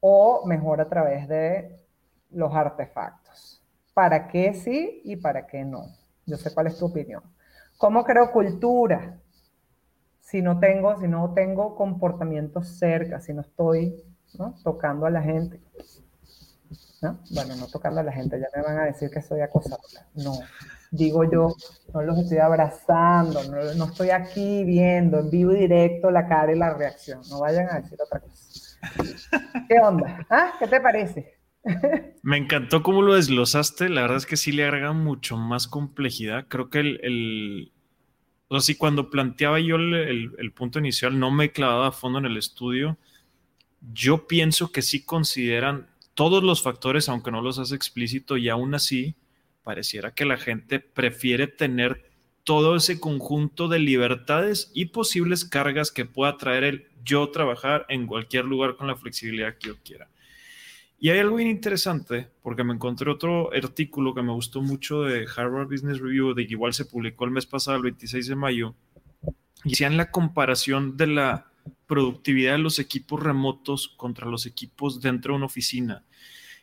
o 0.00 0.46
mejor 0.46 0.80
a 0.80 0.88
través 0.88 1.28
de 1.28 1.84
los 2.30 2.54
artefactos? 2.54 3.62
¿Para 3.94 4.28
qué 4.28 4.54
sí 4.54 5.02
y 5.04 5.16
para 5.16 5.46
qué 5.46 5.64
no? 5.64 5.86
Yo 6.26 6.36
sé 6.36 6.52
cuál 6.54 6.68
es 6.68 6.78
tu 6.78 6.86
opinión. 6.86 7.22
¿Cómo 7.76 8.04
creo 8.04 8.32
cultura? 8.32 9.18
Si 10.32 10.40
no 10.40 10.58
tengo, 10.58 10.98
si 10.98 11.08
no 11.08 11.34
tengo 11.34 11.76
comportamientos 11.76 12.66
cerca, 12.66 13.20
si 13.20 13.34
no 13.34 13.42
estoy 13.42 14.02
tocando 14.64 15.04
a 15.04 15.10
la 15.10 15.20
gente. 15.20 15.60
Bueno, 17.32 17.54
no 17.56 17.66
tocando 17.66 18.00
a 18.00 18.02
la 18.02 18.12
gente, 18.12 18.40
ya 18.40 18.46
me 18.56 18.62
van 18.62 18.78
a 18.78 18.84
decir 18.86 19.10
que 19.10 19.20
soy 19.20 19.42
acosadora. 19.42 20.08
No, 20.14 20.38
digo 20.90 21.30
yo, 21.30 21.54
no 21.92 22.00
los 22.00 22.18
estoy 22.18 22.38
abrazando, 22.38 23.40
no, 23.44 23.84
estoy 23.84 24.08
aquí 24.08 24.64
viendo 24.64 25.18
en 25.18 25.28
vivo 25.28 25.52
y 25.52 25.58
directo 25.58 26.10
la 26.10 26.26
cara 26.26 26.50
y 26.50 26.58
la 26.58 26.72
reacción. 26.72 27.20
No 27.28 27.40
vayan 27.40 27.68
a 27.68 27.80
decir 27.80 27.98
otra 28.00 28.20
cosa. 28.20 28.78
¿Qué 29.68 29.80
onda? 29.82 30.26
¿Ah? 30.30 30.54
¿Qué 30.58 30.66
te 30.66 30.80
parece? 30.80 31.34
Me 32.22 32.38
encantó 32.38 32.82
cómo 32.82 33.02
lo 33.02 33.16
desglosaste. 33.16 33.90
La 33.90 34.00
verdad 34.00 34.16
es 34.16 34.24
que 34.24 34.38
sí 34.38 34.50
le 34.50 34.64
agrega 34.64 34.94
mucho 34.94 35.36
más 35.36 35.68
complejidad. 35.68 36.46
Creo 36.48 36.70
que 36.70 36.80
el 36.80 37.72
o 38.52 38.60
sea, 38.60 38.60
sí, 38.60 38.74
cuando 38.74 39.08
planteaba 39.08 39.60
yo 39.60 39.76
el, 39.76 40.34
el, 40.36 40.52
punto 40.52 40.78
inicial, 40.78 41.18
no 41.18 41.30
me 41.30 41.52
clavaba 41.52 41.86
a 41.86 41.92
fondo 41.92 42.18
en 42.18 42.26
el 42.26 42.36
estudio. 42.36 42.98
Yo 43.94 44.26
pienso 44.26 44.70
que 44.70 44.82
sí 44.82 45.06
consideran 45.06 45.88
todos 46.12 46.44
los 46.44 46.60
factores, 46.60 47.08
aunque 47.08 47.30
no 47.30 47.40
los 47.40 47.58
hace 47.58 47.74
explícito, 47.74 48.36
y 48.36 48.50
aún 48.50 48.74
así 48.74 49.14
pareciera 49.62 50.12
que 50.12 50.26
la 50.26 50.36
gente 50.36 50.80
prefiere 50.80 51.46
tener 51.46 52.10
todo 52.44 52.76
ese 52.76 53.00
conjunto 53.00 53.68
de 53.68 53.78
libertades 53.78 54.70
y 54.74 54.86
posibles 54.86 55.46
cargas 55.46 55.90
que 55.90 56.04
pueda 56.04 56.36
traer 56.36 56.64
el 56.64 56.88
yo 57.02 57.30
trabajar 57.30 57.86
en 57.88 58.06
cualquier 58.06 58.44
lugar 58.44 58.76
con 58.76 58.86
la 58.86 58.96
flexibilidad 58.96 59.56
que 59.56 59.68
yo 59.68 59.76
quiera. 59.82 60.10
Y 61.02 61.10
hay 61.10 61.18
algo 61.18 61.34
bien 61.34 61.48
interesante, 61.48 62.28
porque 62.44 62.62
me 62.62 62.74
encontré 62.74 63.10
otro 63.10 63.52
artículo 63.52 64.14
que 64.14 64.22
me 64.22 64.30
gustó 64.30 64.62
mucho 64.62 65.02
de 65.02 65.26
Harvard 65.36 65.66
Business 65.66 65.98
Review, 65.98 66.32
de 66.32 66.46
que 66.46 66.52
igual 66.52 66.74
se 66.74 66.84
publicó 66.84 67.24
el 67.24 67.32
mes 67.32 67.44
pasado, 67.44 67.76
el 67.76 67.82
26 67.82 68.28
de 68.28 68.36
mayo, 68.36 68.76
y 69.64 69.72
hacían 69.72 69.96
la 69.96 70.12
comparación 70.12 70.96
de 70.96 71.08
la 71.08 71.50
productividad 71.88 72.52
de 72.52 72.58
los 72.58 72.78
equipos 72.78 73.20
remotos 73.20 73.88
contra 73.96 74.28
los 74.28 74.46
equipos 74.46 75.00
dentro 75.00 75.32
de 75.32 75.38
una 75.38 75.46
oficina. 75.46 76.04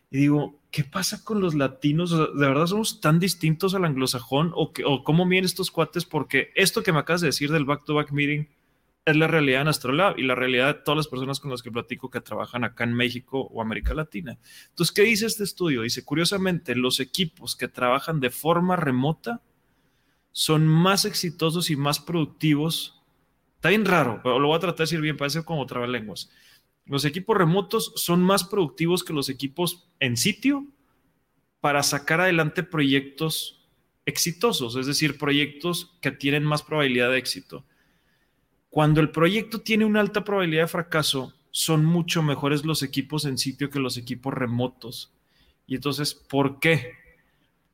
Y 0.10 0.19
digo, 0.19 0.62
¿qué 0.72 0.86
pasa 0.86 1.22
con 1.25 1.41
los 1.41 1.53
latinos? 1.53 2.12
¿De 2.12 2.48
verdad 2.48 2.67
somos 2.67 3.01
tan 3.01 3.19
distintos 3.19 3.75
al 3.75 3.84
anglosajón? 3.84 4.53
¿O, 4.55 4.72
o 4.86 5.03
cómo 5.03 5.27
vienen 5.27 5.48
estos 5.48 5.69
cuates? 5.69 6.05
Porque 6.05 6.53
esto 6.55 6.81
que 6.81 6.93
me 6.93 7.00
acabas 7.00 7.19
de 7.19 7.27
decir 7.27 7.51
del 7.51 7.65
back-to-back 7.65 8.13
meeting 8.13 8.46
es 9.09 9.17
la 9.17 9.27
realidad 9.27 9.63
de 9.63 9.69
Astrolab 9.69 10.17
y 10.17 10.23
la 10.23 10.35
realidad 10.35 10.67
de 10.67 10.81
todas 10.81 10.97
las 10.97 11.07
personas 11.07 11.39
con 11.39 11.51
las 11.51 11.61
que 11.61 11.71
platico 11.71 12.09
que 12.09 12.21
trabajan 12.21 12.63
acá 12.63 12.83
en 12.83 12.93
México 12.93 13.41
o 13.51 13.61
América 13.61 13.93
Latina. 13.93 14.37
Entonces, 14.69 14.93
¿qué 14.93 15.03
dice 15.03 15.25
este 15.25 15.43
estudio? 15.43 15.81
Dice, 15.81 16.03
curiosamente, 16.03 16.75
los 16.75 16.99
equipos 16.99 17.55
que 17.55 17.67
trabajan 17.67 18.19
de 18.19 18.29
forma 18.29 18.75
remota 18.75 19.41
son 20.31 20.67
más 20.67 21.05
exitosos 21.05 21.69
y 21.69 21.75
más 21.75 21.99
productivos 21.99 22.99
Está 23.59 23.67
bien 23.69 23.83
raro, 23.83 24.21
pero 24.23 24.39
lo 24.39 24.47
voy 24.47 24.55
a 24.55 24.61
tratar 24.61 24.77
de 24.77 24.83
decir 24.83 25.01
bien, 25.01 25.17
parece 25.17 25.43
como 25.43 25.65
lenguas. 25.85 26.31
Los 26.85 27.03
equipos 27.03 27.35
remotos 27.35 27.91
son 27.97 28.21
más 28.21 28.45
productivos 28.45 29.03
que 29.03 29.11
los 29.11 29.27
equipos 29.27 29.89
en 29.99 30.15
sitio 30.15 30.65
para 31.59 31.83
sacar 31.83 32.21
adelante 32.21 32.63
proyectos 32.63 33.67
exitosos, 34.05 34.77
es 34.77 34.87
decir, 34.87 35.17
proyectos 35.17 35.97
que 35.99 36.11
tienen 36.11 36.45
más 36.45 36.63
probabilidad 36.63 37.11
de 37.11 37.17
éxito. 37.17 37.65
Cuando 38.69 39.01
el 39.01 39.11
proyecto 39.11 39.61
tiene 39.61 39.85
una 39.85 39.99
alta 39.99 40.23
probabilidad 40.23 40.63
de 40.63 40.67
fracaso, 40.67 41.33
son 41.51 41.85
mucho 41.85 42.21
mejores 42.21 42.65
los 42.65 42.83
equipos 42.83 43.25
en 43.25 43.38
sitio 43.38 43.69
que 43.69 43.79
los 43.79 43.97
equipos 43.97 44.33
remotos. 44.33 45.11
Y 45.65 45.75
entonces, 45.75 46.13
¿por 46.13 46.59
qué? 46.59 46.93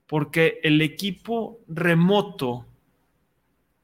Porque 0.08 0.60
el 0.64 0.82
equipo 0.82 1.60
remoto 1.68 2.66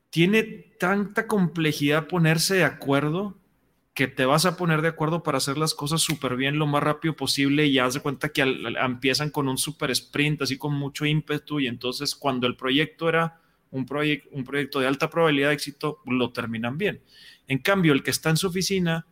tiene 0.10 0.44
tanta 0.44 1.27
complejidad 1.27 2.08
ponerse 2.08 2.56
de 2.56 2.63
acuerdo 2.63 3.38
que 3.94 4.08
te 4.08 4.25
vas 4.25 4.46
a 4.46 4.56
poner 4.56 4.82
de 4.82 4.88
acuerdo 4.88 5.22
para 5.22 5.38
hacer 5.38 5.58
las 5.58 5.74
cosas 5.74 6.01
súper 6.01 6.36
bien 6.36 6.58
lo 6.58 6.65
más 6.65 6.82
rápido 6.82 7.15
posible 7.15 7.65
y 7.65 7.77
haz 7.77 7.94
de 7.94 8.00
cuenta 8.00 8.30
que 8.30 8.41
empiezan 8.82 9.30
con 9.30 9.50
un 9.50 9.58
super 9.58 9.91
sprint, 9.91 10.41
así 10.41 10.58
con 10.58 10.74
mucho 10.74 11.06
ímpetu 11.06 11.60
y 11.60 11.68
entonces 11.68 12.15
cuando 12.15 12.48
el 12.48 12.56
proyecto 12.56 13.10
era 13.10 13.41
un, 13.72 13.86
un 14.32 14.44
proyecto 14.44 14.80
de 14.80 14.88
alta 14.88 15.10
probabilidad 15.10 15.50
de 15.50 15.56
éxito, 15.56 16.00
lo 16.06 16.32
terminan 16.32 16.78
bien. 16.78 17.01
En 17.48 17.60
cambio, 17.60 17.94
el 17.94 18.04
que 18.04 18.12
está 18.12 18.30
en 18.30 18.38
su 18.38 18.48
oficina, 18.48 19.08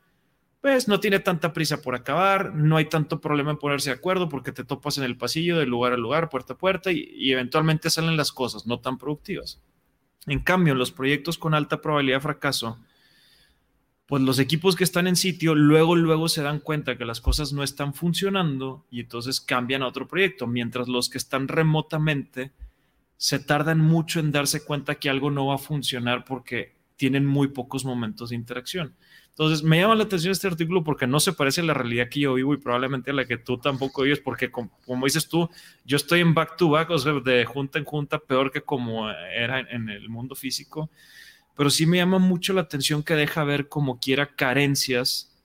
pues 0.62 0.88
no 0.88 1.00
tiene 1.00 1.20
tanta 1.20 1.54
prisa 1.54 1.82
por 1.82 1.96
acabar, 1.96 2.54
no 2.54 2.78
hay 2.78 2.86
tanto 2.86 3.20
problema 3.20 3.52
en 3.52 3.58
ponerse 3.58 3.90
de 3.90 3.96
acuerdo 3.96 4.30
porque 4.30 4.52
te 4.52 4.64
topas 4.64 4.98
en 4.98 5.06
el 5.06 5.18
pasillo 5.18 5.58
de 5.58 5.66
lugar 5.66 5.94
a 5.94 5.98
lugar, 5.98 6.30
puerta 6.30 6.54
a 6.54 6.58
puerta 6.58 6.92
y 6.92 7.32
eventualmente 7.32 7.90
salen 7.90 8.18
las 8.18 8.32
cosas 8.32 8.68
no 8.68 8.80
tan 8.80 8.98
productivas. 8.98 9.62
En 10.26 10.40
cambio, 10.40 10.76
los 10.76 10.92
proyectos 10.92 11.38
con 11.38 11.54
alta 11.54 11.82
probabilidad 11.82 12.18
de 12.18 12.22
fracaso, 12.22 12.78
pues 14.06 14.22
los 14.22 14.40
equipos 14.40 14.76
que 14.76 14.84
están 14.84 15.08
en 15.08 15.16
sitio 15.16 15.56
luego, 15.56 15.96
luego 15.96 16.30
se 16.30 16.42
dan 16.42 16.60
cuenta 16.60 16.98
que 16.98 17.06
las 17.06 17.22
cosas 17.22 17.54
no 17.54 17.64
están 17.64 17.94
funcionando 17.94 18.86
y 18.90 19.02
entonces 19.02 19.40
cambian 19.40 19.82
a 19.82 19.88
otro 19.88 20.08
proyecto, 20.08 20.48
mientras 20.48 20.88
los 20.88 21.10
que 21.10 21.18
están 21.18 21.48
remotamente 21.48 22.52
se 23.20 23.38
tardan 23.38 23.80
mucho 23.80 24.22
en 24.22 24.32
darse 24.32 24.64
cuenta 24.64 24.96
que 24.96 25.10
algo 25.10 25.30
no 25.30 25.48
va 25.48 25.56
a 25.56 25.58
funcionar 25.58 26.24
porque 26.24 26.78
tienen 26.96 27.26
muy 27.26 27.50
pocos 27.50 27.84
momentos 27.84 28.30
de 28.30 28.38
interacción. 28.38 28.96
Entonces, 29.28 29.62
me 29.62 29.78
llama 29.78 29.96
la 29.96 30.06
atención 30.06 30.32
este 30.32 30.48
artículo 30.48 30.86
porque 30.86 31.06
no 31.06 31.20
se 31.20 31.34
parece 31.34 31.60
a 31.60 31.66
la 31.66 31.74
realidad 31.74 32.08
que 32.10 32.22
yo 32.22 32.36
vivo 32.36 32.54
y 32.54 32.58
probablemente 32.58 33.12
a 33.12 33.14
la 33.14 33.26
que 33.26 33.38
tú 33.38 33.58
tampoco 33.58 34.04
vives, 34.04 34.22
porque 34.22 34.50
como, 34.50 34.72
dices 35.04 35.28
tú, 35.28 35.50
yo 35.84 35.98
estoy 35.98 36.22
en 36.22 36.34
back 36.34 36.56
to 36.56 36.70
back, 36.70 36.90
o 36.92 36.98
sea, 36.98 37.12
de 37.14 37.44
junta 37.44 37.78
en 37.78 37.84
junta, 37.84 38.20
peor 38.20 38.54
que 38.54 38.62
como 38.62 39.10
era 39.10 39.60
en, 39.60 39.90
el 39.90 40.08
mundo 40.08 40.34
físico. 40.34 40.90
Pero 41.58 41.70
sí 41.70 41.86
me 41.86 41.98
llama 41.98 42.20
mucho 42.20 42.54
la 42.54 42.62
atención 42.62 43.04
que 43.04 43.16
deja 43.16 43.44
ver 43.44 43.68
como 43.68 44.00
quiera 44.00 44.34
carencias 44.34 45.38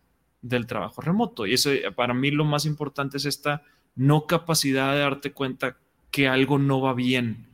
del 0.43 0.67
trabajo 0.67 1.01
remoto. 1.01 1.45
Y 1.45 1.55
eso, 1.55 1.71
para 1.97 2.15
mí, 2.15 2.31
lo 2.31 2.45
más 2.45 2.67
importante 2.67 3.17
es 3.17 3.25
esta 3.25 3.63
no 3.97 4.29
capacidad 4.29 4.93
de 4.93 5.01
darte 5.01 5.33
cuenta 5.33 5.77
que 6.13 6.29
algo 6.29 6.61
no 6.61 6.81
va 6.81 6.95
bien 6.95 7.53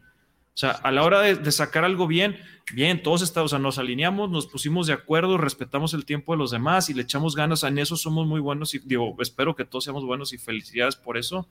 sea, 0.61 0.73
a 0.73 0.91
la 0.93 1.05
hora 1.05 1.23
de, 1.23 1.53
sacar 1.53 1.85
algo 1.85 2.07
bien, 2.07 2.37
bien, 2.75 3.03
todos 3.03 3.23
estamos, 3.23 3.53
o 3.53 3.57
sea, 3.57 3.59
nos 3.59 3.79
alineamos, 3.79 4.31
nos 4.31 4.47
pusimos 4.47 4.87
de 4.87 4.93
acuerdo, 4.93 5.39
respetamos 5.39 5.95
el 5.95 6.05
tiempo 6.05 6.33
de 6.33 6.39
los 6.39 6.51
demás 6.51 6.91
y 6.91 6.95
le 6.95 7.03
echamos 7.03 7.35
ganas. 7.35 7.63
En 7.63 7.79
eso 7.79 7.97
somos 7.97 8.27
muy 8.27 8.41
buenos 8.41 8.75
y 8.75 8.79
digo, 8.81 9.17
espero 9.21 9.57
que 9.57 9.65
todos 9.65 9.85
seamos 9.85 10.05
buenos 10.05 10.35
y 10.35 10.39
felicidades 10.39 10.97
por 10.97 11.17
eso. 11.17 11.49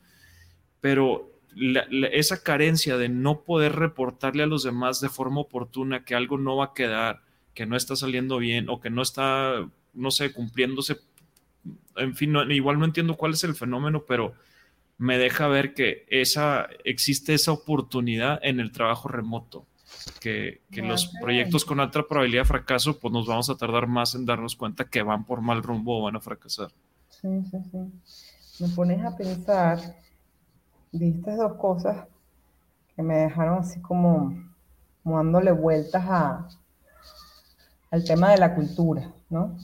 Pero 0.80 1.32
esa 2.12 2.44
carencia 2.44 2.98
de 2.98 3.10
no 3.10 3.42
poder 3.42 3.75
reportarle 3.75 4.44
a 4.44 4.48
los 4.48 4.63
demás 4.63 5.01
de 5.01 5.10
forma 5.10 5.42
oportuna 5.42 6.06
que 6.06 6.13
algo 6.13 6.38
no 6.38 6.58
va 6.58 6.66
a 6.66 6.74
quedar, 6.75 7.24
que 7.56 7.66
no 7.66 7.75
está 7.75 7.96
saliendo 7.96 8.38
bien 8.38 8.70
o 8.70 8.80
que 8.80 8.92
no 8.92 9.01
está, 9.01 9.68
no 9.96 10.12
sé, 10.12 10.32
cumpliéndose. 10.32 10.98
En 11.96 12.16
fin, 12.16 12.36
igual 12.51 12.78
no 12.78 12.86
entiendo 12.86 13.16
cuál 13.16 13.34
es 13.34 13.44
el 13.44 13.56
fenómeno, 13.56 14.04
pero 14.08 14.36
me 15.00 15.18
deja 15.18 15.48
ver 15.48 15.74
que 15.74 16.06
esa, 16.10 16.68
existe 16.84 17.34
esa 17.34 17.51
oportunidad 17.51 18.39
en 18.44 18.60
el 18.60 18.72
trabajo 18.72 19.08
remoto. 19.08 19.65
Que, 20.20 20.62
los 20.72 21.12
proyectos 21.20 21.65
con 21.65 21.79
alta 21.79 22.03
probabilidad 22.08 22.44
de 22.44 22.48
fracaso, 22.48 23.00
pues 23.00 23.12
nos 23.12 23.25
vamos 23.25 23.50
a 23.50 23.56
tardar 23.56 23.88
más 23.88 24.13
en 24.13 24.25
darnos 24.25 24.56
cuenta 24.56 24.86
que 24.86 25.01
van 25.01 25.25
por 25.25 25.41
mal 25.41 25.63
rumbo 25.63 26.00
o 26.00 26.03
van 26.03 26.15
a 26.18 26.20
fracasar. 26.20 26.72
Sí, 27.10 27.27
sí, 27.50 27.58
sí. 27.72 28.63
Me 28.63 28.70
pones 28.75 29.03
a 29.03 29.15
pensar 29.18 29.79
Viste 30.91 31.36
dos 31.36 31.53
cosas 31.53 32.08
que 32.96 33.03
me 33.03 33.18
dejaron 33.18 33.60
así 33.60 33.79
como, 33.79 34.34
dándole 35.03 35.51
vueltas 35.51 36.03
a, 36.08 36.48
al 37.91 38.03
tema 38.03 38.32
de 38.32 38.38
la 38.38 38.56
cultura, 38.56 39.12
¿no? 39.29 39.56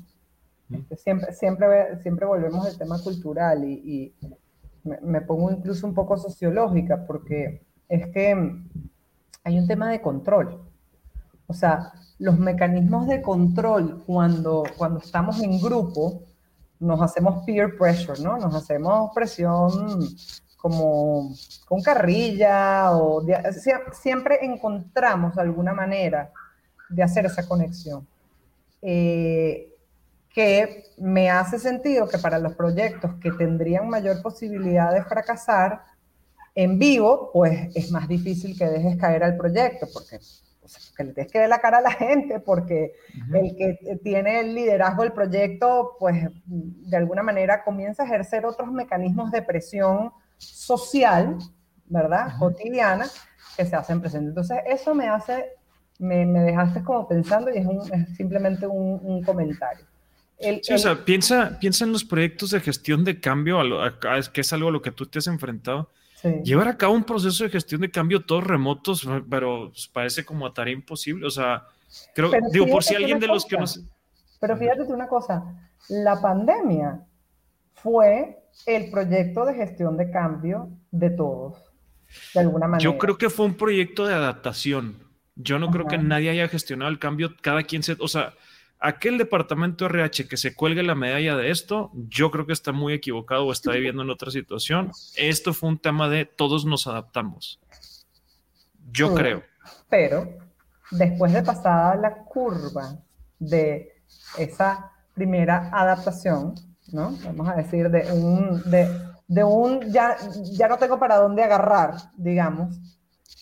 Este, 0.69 0.95
siempre, 0.97 1.33
siempre, 1.33 2.01
siempre 2.01 2.25
volvemos 2.25 2.65
al 2.65 2.77
tema 2.77 3.01
cultural 3.01 3.63
y, 3.63 4.13
me, 4.85 5.21
pongo 5.21 5.51
incluso 5.51 5.87
un 5.87 5.93
poco 5.93 6.17
sociológica 6.17 7.05
porque 7.05 7.65
es 7.89 8.07
que 8.07 8.35
hay 9.43 9.59
un 9.59 9.67
tema 9.67 9.89
de 9.89 10.01
control. 10.01 10.61
O 11.47 11.53
sea, 11.53 11.93
los 12.19 12.39
mecanismos 12.39 13.07
de 13.07 13.21
control 13.21 14.03
cuando, 14.05 14.63
cuando 14.77 14.99
estamos 14.99 15.41
en 15.41 15.59
grupo, 15.59 16.21
nos 16.79 17.01
hacemos 17.01 17.45
peer 17.45 17.77
pressure, 17.77 18.21
¿no? 18.21 18.37
Nos 18.37 18.53
hacemos 18.55 19.11
presión 19.13 19.71
como 20.57 21.31
con 21.67 21.81
carrilla 21.81 22.91
o 22.91 23.23
siempre 23.91 24.39
encontramos 24.41 25.37
alguna 25.37 25.73
manera 25.73 26.31
de 26.89 27.03
hacer 27.03 27.25
esa 27.25 27.47
conexión. 27.47 28.07
Eh, 28.81 29.74
que 30.35 30.83
me 30.97 31.29
hace 31.29 31.57
sentido 31.57 32.09
que 32.09 32.17
para 32.17 32.37
los 32.37 32.55
proyectos 32.55 33.11
que 33.21 33.31
tendrían 33.31 33.87
mayor 33.87 34.21
posibilidad 34.21 34.93
de 34.93 35.01
fracasar 35.05 35.81
en 36.53 36.77
vivo, 36.77 37.31
pues 37.31 37.73
es 37.73 37.89
más 37.89 38.07
difícil 38.07 38.57
que 38.57 38.65
dejes 38.65 38.97
caer 38.97 39.23
al 39.23 39.37
proyecto, 39.37 39.87
porque, 39.93 40.19
le 41.03 41.13
tienes 41.13 41.31
que 41.31 41.39
ver 41.39 41.49
la 41.49 41.59
cara 41.59 41.77
a 41.77 41.81
la 41.81 41.91
gente, 41.93 42.41
porque 42.41 42.93
el 43.33 43.55
que 43.55 43.99
tiene 44.03 44.41
el 44.41 44.53
liderazgo 44.53 45.03
del 45.03 45.13
proyecto, 45.13 45.95
pues 45.99 46.27
de 46.45 46.97
alguna 46.97 47.23
manera 47.23 47.63
comienza 47.63 48.03
a 48.03 48.05
ejercer 48.05 48.45
otros 48.45 48.69
mecanismos 48.71 49.31
de 49.31 49.41
presión 49.41 50.11
social, 50.37 51.37
¿verdad? 51.85 52.33
Cotidiana, 52.37 53.05
que 53.55 53.65
se 53.65 53.75
hacen 53.75 54.01
presentes. 54.01 54.29
Entonces, 54.29 54.59
eso 54.65 54.93
me 54.93 55.07
hace, 55.07 55.45
me, 55.99 56.25
dejaste 56.25 56.83
como 56.83 57.07
pensando 57.07 57.51
y 57.51 57.57
es, 57.57 58.15
simplemente 58.17 58.67
un, 58.67 59.23
comentario. 59.23 59.85
Sí, 60.39 60.73
o 60.73 60.77
sea, 60.77 61.05
piensa, 61.05 61.57
piensa 61.59 61.85
en 61.85 61.91
los 61.91 62.03
proyectos 62.03 62.51
de 62.51 62.59
gestión 62.59 63.03
de 63.03 63.19
cambio, 63.19 63.59
que 64.33 64.41
es 64.41 64.53
algo 64.53 64.69
a 64.69 64.71
lo 64.71 64.81
que 64.81 64.91
tú 64.91 65.05
te 65.05 65.19
has 65.19 65.27
enfrentado. 65.27 65.89
Llevar 66.43 66.67
a 66.67 66.77
cabo 66.77 66.93
un 66.93 67.03
proceso 67.03 67.43
de 67.43 67.51
gestión 67.51 67.81
de 67.81 67.91
cambio 67.91 68.25
todos 68.25 68.43
remotos, 68.43 69.07
pero 69.29 69.71
parece 69.93 70.25
como 70.25 70.47
a 70.47 70.53
tarea 70.53 70.73
imposible. 70.73 71.27
O 71.27 71.29
sea, 71.29 71.65
creo, 72.15 72.31
digo, 72.51 72.67
por 72.67 72.83
si 72.83 72.95
alguien 72.95 73.19
de 73.19 73.27
los 73.27 73.45
que 73.45 73.57
nos... 73.57 73.79
Pero 74.39 74.57
fíjate 74.57 74.81
una 74.83 75.07
cosa, 75.07 75.43
la 75.89 76.19
pandemia 76.21 77.01
fue 77.75 78.39
el 78.65 78.89
proyecto 78.89 79.45
de 79.45 79.53
gestión 79.53 79.97
de 79.97 80.09
cambio 80.09 80.69
de 80.91 81.11
todos, 81.11 81.57
de 82.33 82.39
alguna 82.39 82.67
manera. 82.67 82.83
Yo 82.83 82.97
creo 82.97 83.17
que 83.17 83.29
fue 83.29 83.45
un 83.45 83.55
proyecto 83.55 84.07
de 84.07 84.13
adaptación. 84.15 84.97
Yo 85.35 85.59
no 85.59 85.69
creo 85.69 85.85
que 85.85 85.97
nadie 85.97 86.29
haya 86.29 86.47
gestionado 86.47 86.89
el 86.89 86.97
cambio, 86.97 87.35
cada 87.41 87.63
quien 87.63 87.83
se, 87.83 87.97
o 87.99 88.07
sea, 88.07 88.33
aquel 88.79 89.17
departamento 89.17 89.85
RH 89.85 90.27
que 90.27 90.37
se 90.37 90.55
cuelgue 90.55 90.83
la 90.83 90.95
medalla 90.95 91.35
de 91.35 91.49
esto, 91.49 91.91
yo 91.93 92.31
creo 92.31 92.45
que 92.45 92.53
está 92.53 92.71
muy 92.71 92.93
equivocado 92.93 93.45
o 93.45 93.51
está 93.51 93.71
viviendo 93.71 94.03
en 94.03 94.09
otra 94.09 94.31
situación. 94.31 94.91
Esto 95.15 95.53
fue 95.53 95.69
un 95.69 95.77
tema 95.77 96.09
de 96.09 96.25
todos 96.25 96.65
nos 96.65 96.87
adaptamos. 96.87 97.59
Yo 98.91 99.13
creo. 99.13 99.43
Pero 99.89 100.37
después 100.91 101.33
de 101.33 101.43
pasada 101.43 101.95
la 101.95 102.23
curva 102.23 102.99
de 103.39 104.01
esa 104.37 104.91
primera 105.13 105.69
adaptación, 105.71 106.55
¿no? 106.91 107.17
Vamos 107.23 107.49
a 107.49 107.55
decir, 107.55 107.89
de 107.89 108.11
un, 108.11 108.61
de, 108.69 109.43
un 109.43 109.81
ya, 109.91 110.17
ya 110.51 110.67
no 110.67 110.77
tengo 110.77 110.99
para 110.99 111.17
dónde 111.17 111.43
agarrar, 111.43 111.95
digamos, 112.15 112.79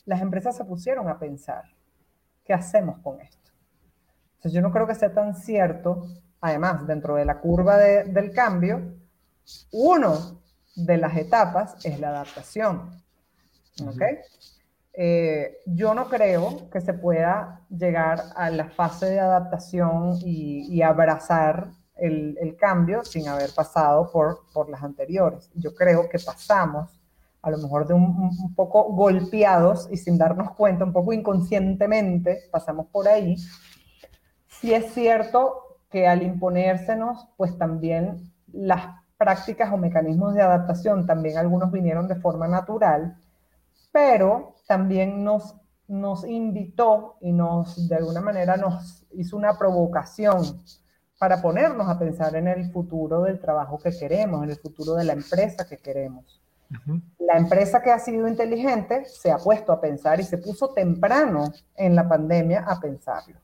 las 0.05 0.21
empresas 0.21 0.55
se 0.55 0.65
pusieron 0.65 1.09
a 1.09 1.19
pensar, 1.19 1.63
¿qué 2.45 2.53
hacemos 2.53 2.99
con 2.99 3.19
esto? 3.21 3.42
Entonces 4.43 4.53
yo 4.53 4.61
no 4.61 4.71
creo 4.71 4.85
que 4.85 4.95
sea 4.95 5.13
tan 5.13 5.35
cierto, 5.35 6.07
además, 6.41 6.85
dentro 6.85 7.15
de 7.15 7.25
la 7.25 7.39
curva 7.39 7.77
del 7.77 8.33
cambio, 8.33 8.97
uno 9.71 10.41
de 10.75 10.97
las 10.97 11.15
etapas 11.15 11.77
es 11.85 11.99
la 11.99 12.09
adaptación. 12.09 13.01
¿Ok? 13.87 14.01
Eh, 14.95 15.59
yo 15.65 15.95
no 15.95 16.09
creo 16.09 16.69
que 16.69 16.81
se 16.81 16.93
pueda 16.93 17.61
llegar 17.69 18.21
a 18.35 18.49
la 18.49 18.69
fase 18.69 19.07
de 19.07 19.19
adaptación 19.19 20.17
y, 20.23 20.67
y 20.69 20.81
abrazar 20.81 21.71
el, 21.95 22.55
cambio 22.59 23.03
sin 23.03 23.27
haber 23.27 23.51
pasado 23.53 24.11
por, 24.11 24.41
por 24.53 24.69
las 24.69 24.83
anteriores. 24.83 25.49
Yo 25.55 25.73
creo 25.73 26.09
que 26.09 26.19
pasamos 26.19 26.99
a 27.41 27.51
lo 27.51 27.57
mejor 27.57 27.87
de 27.87 27.93
un, 27.93 28.53
poco 28.55 28.83
golpeados 28.93 29.87
y 29.91 29.97
sin 29.97 30.17
darnos 30.17 30.51
cuenta, 30.51 30.85
un 30.85 30.93
poco 30.93 31.11
inconscientemente, 31.11 32.43
pasamos 32.51 32.87
por 32.87 33.07
ahí. 33.07 33.35
Sí 34.63 34.73
es 34.73 34.93
cierto 34.93 35.77
que 35.89 36.07
al 36.07 36.23
imponérsenos, 36.23 37.27
pues 37.35 37.57
también 37.57 38.31
las 38.53 38.95
prácticas 39.17 39.73
o 39.73 39.77
mecanismos 39.77 40.35
de 40.35 40.41
adaptación, 40.41 41.05
también 41.05 41.37
algunos 41.37 41.69
vinieron 41.69 42.07
de 42.07 42.15
forma 42.15 42.47
natural, 42.47 43.17
pero 43.91 44.55
también 44.65 45.21
nos, 45.21 45.57
nos 45.89 46.25
invitó 46.25 47.17
y 47.19 47.33
nos, 47.33 47.89
de 47.89 47.95
alguna 47.97 48.21
manera, 48.21 48.55
nos 48.55 49.05
hizo 49.11 49.35
una 49.35 49.57
provocación 49.57 50.63
para 51.19 51.41
ponernos 51.41 51.89
a 51.89 51.99
pensar 51.99 52.33
en 52.37 52.47
el 52.47 52.71
futuro 52.71 53.23
del 53.23 53.41
trabajo 53.41 53.77
que 53.79 53.91
queremos, 53.91 54.45
en 54.45 54.51
el 54.51 54.57
futuro 54.59 54.93
de 54.93 55.03
la 55.03 55.11
empresa 55.11 55.67
que 55.67 55.79
queremos. 55.79 56.41
La 57.19 57.37
empresa 57.37 57.81
que 57.81 57.91
ha 57.91 57.99
sido 57.99 58.29
inteligente 58.29 59.03
se 59.03 59.29
ha 59.29 59.39
puesto 59.39 59.73
a 59.73 59.81
pensar 59.81 60.21
y 60.21 60.23
se 60.23 60.37
puso 60.37 60.69
temprano 60.69 61.51
en 61.75 61.95
la 61.95 62.07
pandemia 62.07 62.63
a 62.65 62.79
pensarlo. 62.79 63.42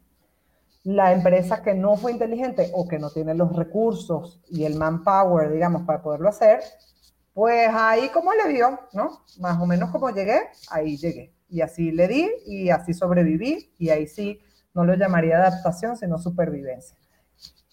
La 0.84 1.12
empresa 1.12 1.62
que 1.62 1.74
no 1.74 1.98
fue 1.98 2.12
inteligente 2.12 2.72
o 2.74 2.88
que 2.88 3.00
no 3.00 3.10
tiene 3.10 3.34
los 3.34 3.56
recursos 3.56 4.42
y 4.50 4.64
el 4.64 4.76
manpower, 4.76 5.52
digamos, 5.52 5.84
para 5.84 6.02
poderlo 6.02 6.30
hacer, 6.30 6.62
pues 7.34 7.70
ahí 7.74 8.10
como 8.10 8.34
le 8.34 8.54
dio, 8.54 8.80
¿no? 8.94 9.24
Más 9.40 9.62
o 9.62 9.66
menos 9.66 9.92
como 9.92 10.10
llegué, 10.10 10.40
ahí 10.70 10.98
llegué. 10.98 11.34
Y 11.50 11.62
así 11.62 11.92
le 11.92 12.08
di 12.08 12.30
y 12.46 12.70
así 12.70 12.94
sobreviví 12.94 13.74
y 13.78 13.90
ahí 13.90 14.08
sí 14.08 14.40
no 14.74 14.86
lo 14.86 14.96
llamaría 14.96 15.38
adaptación, 15.38 15.98
sino 15.98 16.18
supervivencia 16.18 16.98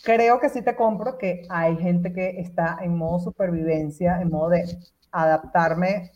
creo 0.07 0.39
que 0.39 0.49
sí 0.49 0.63
te 0.63 0.77
compro 0.77 1.19
que 1.19 1.43
hay 1.49 1.77
gente 1.79 2.13
que 2.13 2.41
está 2.41 2.79
en 2.81 2.97
modo 2.97 3.19
supervivencia, 3.19 4.21
en 4.21 4.31
modo 4.31 4.51
de 4.51 4.65
adaptarme 5.11 6.13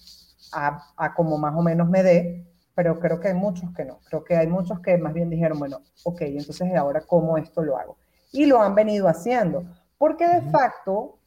a, 0.53 1.15
como 1.17 1.39
más 1.39 1.57
o 1.57 1.63
menos 1.63 1.89
me 1.89 2.05
dé, 2.05 2.47
pero 2.81 2.99
creo 2.99 3.21
que 3.21 3.29
hay 3.29 3.35
muchos 3.35 3.71
que 3.75 3.85
no. 3.85 4.01
Creo 4.09 4.25
que 4.25 4.35
hay 4.35 4.47
muchos 4.47 4.81
que 4.81 4.97
más 4.97 5.13
bien 5.13 5.29
dijeron, 5.29 5.59
bueno, 5.59 5.83
ok, 6.03 6.23
entonces 6.23 6.75
ahora 6.75 7.03
cómo 7.03 7.37
esto 7.37 7.63
lo 7.63 7.77
hago. 7.77 7.99
Y 8.33 8.47
lo 8.47 8.63
han 8.63 8.75
venido 8.75 9.07
haciendo, 9.07 9.67
porque 9.99 10.27
de 10.27 10.41
facto 10.51 11.19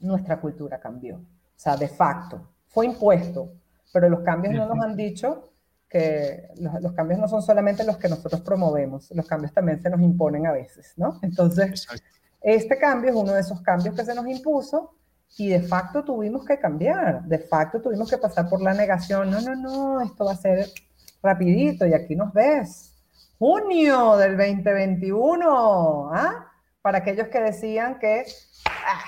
nuestra 0.00 0.40
cultura 0.40 0.78
cambió. 0.78 1.16
O 1.16 1.20
sea, 1.56 1.76
de 1.76 1.88
facto, 1.88 2.48
fue 2.68 2.86
impuesto, 2.86 3.54
pero 3.92 4.08
los 4.08 4.20
cambios 4.20 4.54
no 4.54 4.72
nos 4.72 4.78
han 4.84 4.94
dicho 4.94 5.50
que 5.88 6.46
los, 6.60 6.92
cambios 6.92 7.18
no 7.18 7.26
son 7.26 7.42
solamente 7.42 7.82
los 7.82 7.96
que 7.96 8.08
nosotros 8.08 8.40
promovemos, 8.42 9.10
los 9.10 9.26
cambios 9.26 9.52
también 9.52 9.82
se 9.82 9.90
nos 9.90 10.00
imponen 10.00 10.46
a 10.46 10.52
veces, 10.52 10.92
¿no? 10.96 11.18
Entonces, 11.22 11.88
este 12.40 12.78
cambio 12.78 13.10
es 13.10 13.16
uno 13.16 13.32
de 13.32 13.40
esos 13.40 13.60
cambios 13.62 13.96
que 13.96 14.04
se 14.04 14.14
nos 14.14 14.28
impuso 14.28 14.94
y 15.36 15.48
de 15.48 15.62
facto 15.62 16.02
tuvimos 16.04 16.44
que 16.44 16.58
cambiar, 16.58 17.22
de 17.22 17.38
facto 17.38 17.80
tuvimos 17.80 18.10
que 18.10 18.18
pasar 18.18 18.48
por 18.48 18.60
la 18.60 18.74
negación, 18.74 19.30
no, 19.30 19.40
no, 19.40 19.54
no, 19.54 20.00
esto 20.00 20.24
va 20.24 20.32
a 20.32 20.36
ser 20.36 20.66
rapidito 21.22 21.86
y 21.86 21.94
aquí 21.94 22.16
nos 22.16 22.32
ves. 22.32 22.94
Junio 23.38 24.16
del 24.16 24.36
2021, 24.36 26.10
¿ah? 26.12 26.52
Para 26.82 26.98
aquellos 26.98 27.28
que 27.28 27.40
decían 27.40 27.98
que 27.98 28.24
ah, 28.66 29.04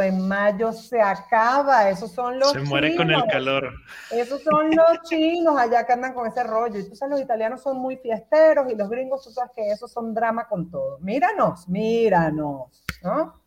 en 0.00 0.26
mayo 0.26 0.72
se 0.72 1.00
acaba. 1.00 1.90
Esos 1.90 2.12
son 2.12 2.38
los. 2.38 2.52
Se 2.52 2.60
muere 2.60 2.96
con 2.96 3.10
el 3.10 3.22
calor. 3.26 3.72
Esos 4.10 4.42
son 4.42 4.70
los 4.70 5.02
chinos 5.08 5.58
allá 5.58 5.84
que 5.84 5.92
andan 5.92 6.14
con 6.14 6.26
ese 6.26 6.42
rollo. 6.44 6.78
Y 6.78 6.88
tú 6.88 6.94
sabes, 6.94 7.12
los 7.12 7.20
italianos 7.20 7.62
son 7.62 7.78
muy 7.78 7.96
fiesteros 7.96 8.70
y 8.72 8.76
los 8.76 8.88
gringos, 8.88 9.24
tú 9.24 9.30
sabes 9.30 9.52
que 9.54 9.68
esos 9.70 9.92
son 9.92 10.14
drama 10.14 10.48
con 10.48 10.70
todo. 10.70 10.98
Míranos, 11.00 11.68
míranos, 11.68 12.84
¿no? 13.02 13.41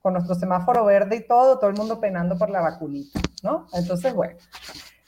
Con 0.00 0.14
nuestro 0.14 0.34
semáforo 0.34 0.84
verde 0.84 1.16
y 1.16 1.26
todo, 1.26 1.58
todo 1.58 1.70
el 1.70 1.76
mundo 1.76 2.00
penando 2.00 2.38
por 2.38 2.50
la 2.50 2.60
vacunita, 2.60 3.20
¿no? 3.42 3.66
Entonces, 3.72 4.14
bueno. 4.14 4.36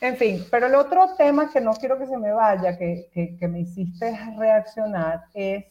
En 0.02 0.16
fin, 0.16 0.44
pero 0.50 0.66
el 0.66 0.74
otro 0.74 1.14
tema 1.16 1.48
que 1.48 1.60
no 1.60 1.74
quiero 1.74 1.96
que 1.96 2.08
se 2.08 2.18
me 2.18 2.32
vaya, 2.32 2.76
que, 2.76 3.08
que, 3.12 3.48
me 3.48 3.60
hiciste 3.60 4.18
reaccionar, 4.36 5.22
es 5.32 5.64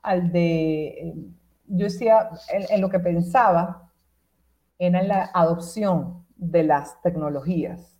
al 0.00 0.32
de, 0.32 0.86
eh, 0.86 1.14
yo 1.66 1.84
decía, 1.84 2.30
en, 2.48 2.80
lo 2.80 2.88
que 2.88 2.98
pensaba, 2.98 3.92
era 4.78 5.00
en 5.00 5.08
la 5.08 5.30
adopción 5.34 6.26
de 6.36 6.62
las 6.62 7.02
tecnologías. 7.02 7.94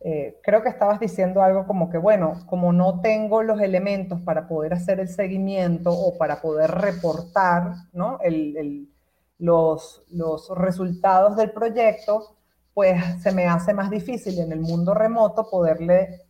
Eh, 0.00 0.38
creo 0.44 0.62
que 0.62 0.68
estabas 0.68 1.00
diciendo 1.00 1.42
algo 1.42 1.66
como 1.66 1.90
que, 1.90 1.98
bueno, 1.98 2.44
como 2.46 2.72
no 2.72 3.00
tengo 3.00 3.42
los 3.42 3.60
elementos 3.60 4.20
para 4.20 4.46
poder 4.46 4.74
hacer 4.74 5.00
el 5.00 5.08
seguimiento 5.08 5.90
o 5.90 6.16
para 6.16 6.40
poder 6.40 6.70
reportar 6.70 7.72
¿no? 7.92 8.20
Los, 9.44 10.02
resultados 10.56 11.36
del 11.36 11.52
proyecto, 11.52 12.36
pues 12.72 13.00
se 13.22 13.32
me 13.32 13.46
hace 13.46 13.74
más 13.74 13.90
difícil 13.90 14.38
en 14.38 14.52
el 14.52 14.60
mundo 14.60 14.94
remoto 14.94 15.48
poderle 15.48 16.22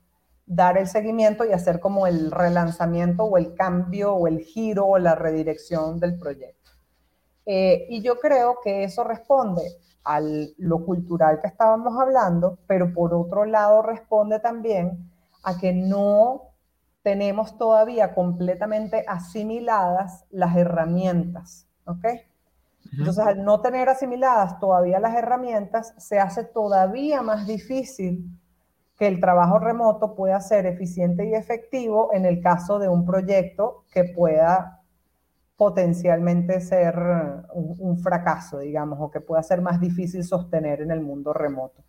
dar 0.47 0.77
el 0.77 0.89
seguimiento 0.89 1.45
y 1.45 1.53
hacer 1.53 1.81
como 1.81 2.07
el 2.07 2.31
relanzamiento 2.31 3.25
o 3.25 3.39
el 3.39 3.55
cambio 3.55 4.15
o 4.15 4.27
el 4.27 4.41
giro 4.41 4.87
o 4.87 4.99
la 4.99 5.15
redirección 5.15 6.01
del 6.01 6.19
proyecto. 6.19 6.71
Eh, 7.47 7.87
y 7.89 8.03
yo 8.03 8.19
creo 8.19 8.59
que 8.63 8.85
eso 8.85 9.05
responde 9.05 9.63
a 10.03 10.21
lo 10.21 10.85
cultural 10.85 11.41
que 11.41 11.47
estábamos 11.47 11.99
hablando, 11.99 12.59
pero 12.67 12.93
por 12.93 13.15
otro 13.15 13.47
lado 13.47 13.81
responde 13.81 14.41
también 14.41 15.11
a 15.43 15.59
que 15.59 15.73
no 15.73 16.55
tenemos 17.03 17.57
todavía 17.57 18.15
completamente 18.15 19.05
asimiladas 19.07 20.25
las 20.31 20.57
herramientas, 20.57 21.69
¿ok? 21.87 22.05
Entonces, 22.99 23.25
al 23.25 23.45
no 23.45 23.61
tener 23.61 23.89
asimiladas 23.89 24.59
todavía 24.59 25.01
las 25.01 25.17
herramientas, 25.17 25.95
se 25.99 26.19
hace 26.19 26.45
todavía 26.45 27.23
más 27.23 27.47
difícil 27.47 28.31
que 28.97 29.07
el 29.09 29.21
trabajo 29.21 29.59
remoto 29.59 30.15
pueda 30.15 30.41
ser 30.41 30.67
eficiente 30.67 31.27
y 31.27 31.35
efectivo 31.35 32.11
en 32.13 32.27
el 32.27 32.41
caso 32.41 32.79
de 32.79 32.89
un 32.89 33.05
proyecto 33.05 33.85
que 33.93 34.05
pueda 34.05 34.83
potencialmente 35.57 36.61
ser 36.61 36.97
un, 37.53 37.99
fracaso, 37.99 38.59
digamos, 38.59 38.99
o 39.01 39.11
que 39.11 39.21
pueda 39.21 39.43
ser 39.43 39.61
más 39.61 39.81
difícil 39.81 40.25
sostener 40.25 40.81
en 40.81 40.91
el 40.91 41.01
mundo 41.01 41.33
remoto. 41.33 41.83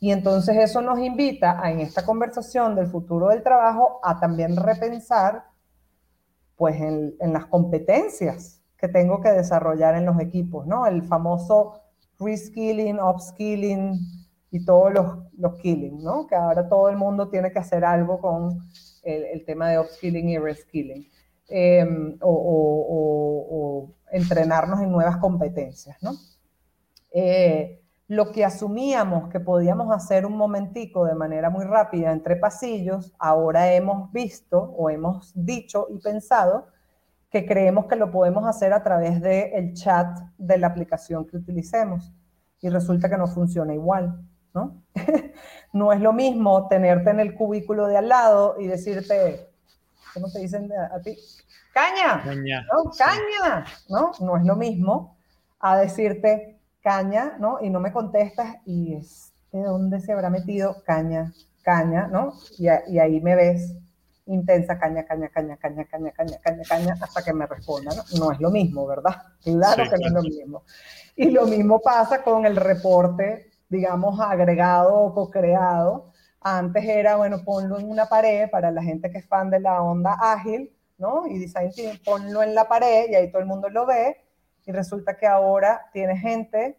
Y 0.00 0.10
entonces 0.10 0.56
eso 0.56 0.82
nos 0.82 0.98
invita 0.98 1.60
a, 1.62 1.70
en 1.70 1.80
esta 1.80 2.04
conversación 2.04 2.74
del 2.74 2.88
futuro 2.88 3.28
del 3.28 3.42
trabajo 3.42 4.00
a 4.02 4.18
también 4.20 4.56
repensar 4.56 5.44
pues 6.56 6.76
en, 6.80 7.14
en 7.20 7.32
las 7.32 7.46
competencias 7.46 8.62
que 8.78 8.88
tengo 8.88 9.20
que 9.20 9.30
desarrollar 9.30 9.94
en 9.96 10.06
los 10.06 10.20
equipos, 10.20 10.66
¿no? 10.66 10.86
El 10.86 11.02
famoso 11.02 11.80
reskilling, 12.18 12.98
upskilling 13.00 13.98
y 14.50 14.64
todos 14.64 14.92
los, 14.92 15.18
los 15.38 15.54
killing, 15.56 16.02
¿no? 16.02 16.26
Que 16.26 16.34
ahora 16.34 16.68
todo 16.68 16.88
el 16.88 16.96
mundo 16.96 17.28
tiene 17.28 17.52
que 17.52 17.58
hacer 17.58 17.84
algo 17.84 18.20
con 18.20 18.60
el, 19.02 19.44
tema 19.44 19.70
de 19.70 19.78
upskilling 19.78 20.28
y 20.28 20.38
reskilling. 20.38 21.08
Em, 21.48 22.16
o, 22.20 23.92
entrenarnos 24.12 24.80
en 24.80 24.90
nuevas 24.90 25.16
competencias, 25.18 25.96
¿no? 26.02 26.12
Eh, 27.12 27.82
lo 28.08 28.30
que 28.30 28.44
asumíamos 28.44 29.28
que 29.30 29.40
podíamos 29.40 29.92
hacer 29.92 30.26
un 30.26 30.36
momentico 30.36 31.04
de 31.04 31.14
manera 31.14 31.50
muy 31.50 31.64
rápida 31.64 32.12
entre 32.12 32.36
pasillos, 32.36 33.12
ahora 33.18 33.72
hemos 33.72 34.12
visto 34.12 34.58
o 34.76 34.90
hemos 34.90 35.32
dicho 35.34 35.88
y 35.90 35.98
pensado 35.98 36.68
que 37.30 37.46
creemos 37.46 37.86
que 37.86 37.96
lo 37.96 38.10
podemos 38.10 38.46
hacer 38.46 38.72
a 38.72 38.82
través 38.82 39.20
del 39.20 39.50
el 39.52 39.74
chat 39.74 40.18
de 40.38 40.58
la 40.58 40.68
aplicación 40.68 41.26
que 41.26 41.36
utilicemos. 41.36 42.12
Y 42.60 42.68
resulta 42.68 43.10
que 43.10 43.18
no 43.18 43.26
funciona 43.26 43.74
igual, 43.74 44.20
¿no? 44.54 44.82
no 45.72 45.92
es 45.92 46.00
lo 46.00 46.12
mismo 46.12 46.68
tenerte 46.68 47.10
en 47.10 47.20
el 47.20 47.34
cubículo 47.34 47.86
de 47.86 47.98
al 47.98 48.08
lado 48.08 48.56
y 48.58 48.66
decirte, 48.66 49.50
¿cómo 50.14 50.30
te 50.32 50.40
dicen 50.40 50.70
a, 50.72 51.00
ti? 51.00 51.16
¡Caña! 51.74 52.22
Caña. 52.24 52.66
¿no? 52.72 52.90
¡Caña! 52.90 53.64
¿no? 53.88 54.12
No 54.20 54.36
es 54.36 54.44
lo 54.44 54.56
mismo 54.56 55.16
a 55.60 55.76
decirte 55.76 56.58
caña, 56.82 57.36
¿no? 57.38 57.58
Y 57.60 57.68
no 57.68 57.80
me 57.80 57.92
contestas 57.92 58.56
y 58.64 58.94
es, 58.94 59.32
¿de 59.52 59.62
dónde 59.62 60.00
se 60.00 60.12
habrá 60.12 60.30
metido 60.30 60.82
caña? 60.84 61.32
Caña, 61.62 62.06
¿no? 62.06 62.32
Y, 62.58 62.68
y 62.92 62.98
ahí 63.00 63.20
me 63.20 63.34
ves 63.34 63.74
intensa, 64.26 64.78
caña, 64.78 65.04
caña, 65.04 65.28
caña, 65.28 65.56
caña, 65.56 65.84
caña, 65.86 66.12
caña, 66.12 66.38
caña, 66.42 66.62
caña, 66.68 66.96
hasta 67.00 67.22
que 67.22 67.32
me 67.32 67.46
responda. 67.46 67.92
No, 68.18 68.32
es 68.32 68.40
lo 68.40 68.50
mismo, 68.50 68.86
¿verdad? 68.86 69.14
Claro 69.42 69.84
que 69.84 69.98
no 69.98 70.06
es 70.06 70.12
lo 70.12 70.22
mismo. 70.22 70.62
Y 71.14 71.30
lo 71.30 71.46
mismo 71.46 71.80
pasa 71.80 72.22
con 72.22 72.44
el 72.44 72.56
reporte, 72.56 73.50
digamos, 73.68 74.20
agregado 74.20 74.94
o 74.94 75.14
co-creado. 75.14 76.12
Antes 76.40 76.84
era, 76.84 77.16
bueno, 77.16 77.42
ponlo 77.44 77.78
en 77.78 77.88
una 77.88 78.06
pared 78.06 78.50
para 78.50 78.70
la 78.70 78.82
gente 78.82 79.10
que 79.10 79.18
es 79.18 79.26
fan 79.26 79.50
de 79.50 79.60
la 79.60 79.82
onda 79.82 80.16
ágil, 80.20 80.72
¿no? 80.98 81.26
Y 81.26 81.38
design 81.38 81.70
team, 81.72 81.98
ponlo 82.04 82.42
en 82.42 82.54
la 82.54 82.68
pared 82.68 83.06
y 83.10 83.14
ahí 83.14 83.30
todo 83.30 83.40
el 83.40 83.48
mundo 83.48 83.68
lo 83.68 83.86
ve. 83.86 84.16
Y 84.64 84.72
resulta 84.72 85.16
que 85.16 85.26
ahora 85.26 85.88
tiene 85.92 86.16
gente 86.16 86.76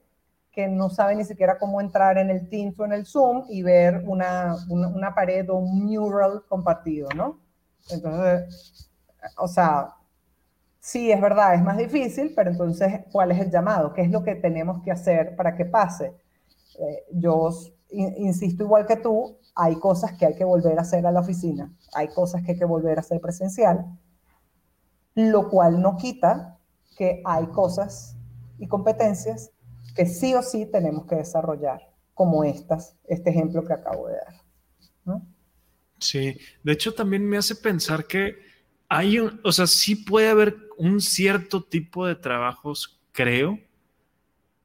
que 0.57 0.67
no 0.67 0.89
sabe 0.89 1.15
ni 1.15 1.23
siquiera 1.23 1.59
cómo 1.59 1.79
entrar 1.79 2.17
en 2.17 2.31
el 2.31 2.49
Teams 2.49 2.79
o 2.79 2.85
en 2.85 2.93
el 2.93 3.05
Zoom 3.05 3.43
y 3.47 3.61
ver 3.61 4.03
una, 4.07 4.55
una, 4.67 5.13
pared 5.13 5.47
o 5.51 5.57
un 5.57 5.85
mural 5.85 6.45
compartido, 6.49 7.09
¿no? 7.15 7.39
Entonces, 7.91 8.89
o 9.37 9.47
sea, 9.47 9.93
sí 10.79 11.11
es 11.11 11.21
verdad, 11.21 11.53
es 11.53 11.61
más 11.61 11.77
difícil, 11.77 12.33
pero 12.35 12.49
entonces, 12.49 13.01
¿cuál 13.11 13.29
es 13.29 13.39
el 13.39 13.51
llamado? 13.51 13.93
¿Qué 13.93 14.01
es 14.01 14.09
lo 14.09 14.23
que 14.23 14.33
tenemos 14.33 14.81
que 14.81 14.89
hacer 14.89 15.35
para 15.35 15.55
que 15.55 15.65
pase? 15.65 16.15
Eh, 16.79 17.03
yo 17.11 17.51
insisto 17.91 18.63
igual 18.63 18.87
que 18.87 18.95
tú, 18.95 19.37
hay 19.53 19.75
cosas 19.75 20.13
que 20.13 20.25
hay 20.25 20.33
que 20.33 20.43
volver 20.43 20.79
a 20.79 20.81
hacer 20.81 21.05
a 21.05 21.11
la 21.11 21.19
oficina, 21.19 21.71
hay 21.93 22.07
cosas 22.07 22.41
que 22.41 22.53
hay 22.53 22.57
que 22.57 22.65
volver 22.65 22.97
a 22.97 23.01
hacer 23.01 23.21
presencial, 23.21 23.85
lo 25.13 25.51
cual 25.51 25.83
no 25.83 25.97
quita 25.97 26.57
que 26.97 27.21
hay 27.25 27.45
cosas 27.45 28.15
y 28.57 28.67
competencias 28.67 29.51
que 29.97 30.05
sí 30.05 30.35
o 30.35 30.43
sí 30.43 30.67
tenemos 30.71 31.07
que 31.07 31.15
desarrollar, 31.15 31.81
como 32.13 32.43
estas, 32.43 32.95
este 33.07 33.31
ejemplo 33.31 33.65
que 33.65 33.73
acabo 33.73 34.07
de 34.07 34.13
dar. 34.13 35.21
Sí, 35.99 36.37
de 36.61 36.71
hecho 36.71 36.93
también 36.93 37.27
me 37.27 37.37
hace 37.37 37.55
pensar 37.55 38.05
que 38.05 38.37
hay 38.87 39.17
un, 39.17 39.41
o 39.43 39.51
sea, 39.51 39.65
sí 39.65 39.95
puede 39.95 40.29
haber 40.29 40.55
un 40.77 41.01
cierto 41.01 41.63
tipo 41.63 42.05
de 42.05 42.15
trabajos, 42.15 43.01
creo, 43.11 43.59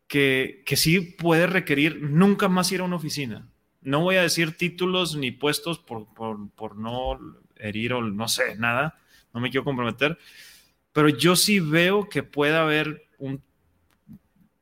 que, 0.06 0.62
que 0.66 0.76
sí 0.76 1.00
puede 1.00 1.46
requerir 1.46 2.02
nunca 2.02 2.48
más 2.48 2.70
ir 2.70 2.80
a 2.80 2.84
una 2.84 2.96
oficina. 2.96 3.48
No 3.80 4.02
voy 4.02 4.16
a 4.16 4.22
decir 4.22 4.58
títulos 4.58 5.16
ni 5.16 5.30
puestos 5.30 5.78
por, 5.78 6.12
por, 6.12 6.50
por 6.50 6.76
no 6.76 7.18
herir 7.56 7.94
o 7.94 8.02
no 8.02 8.28
sé, 8.28 8.56
nada, 8.56 8.98
no 9.32 9.40
me 9.40 9.48
quiero 9.48 9.64
comprometer, 9.64 10.18
pero 10.92 11.08
yo 11.08 11.36
sí 11.36 11.58
veo 11.58 12.10
que 12.10 12.22
puede 12.22 12.54
haber 12.54 13.08
un 13.18 13.42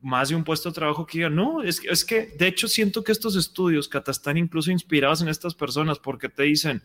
más 0.00 0.30
de 0.30 0.34
un 0.36 0.44
puesto 0.44 0.70
de 0.70 0.74
trabajo 0.74 1.06
que 1.06 1.18
diga, 1.18 1.30
no, 1.30 1.62
es 1.62 1.80
es 1.84 2.04
que 2.04 2.34
de 2.38 2.46
hecho 2.46 2.68
siento 2.68 3.04
que 3.04 3.12
estos 3.12 3.36
estudios, 3.36 3.88
Cata, 3.88 4.10
están 4.10 4.36
incluso 4.36 4.70
inspirados 4.70 5.22
en 5.22 5.28
estas 5.28 5.54
personas 5.54 5.98
porque 5.98 6.28
te 6.28 6.44
dicen, 6.44 6.82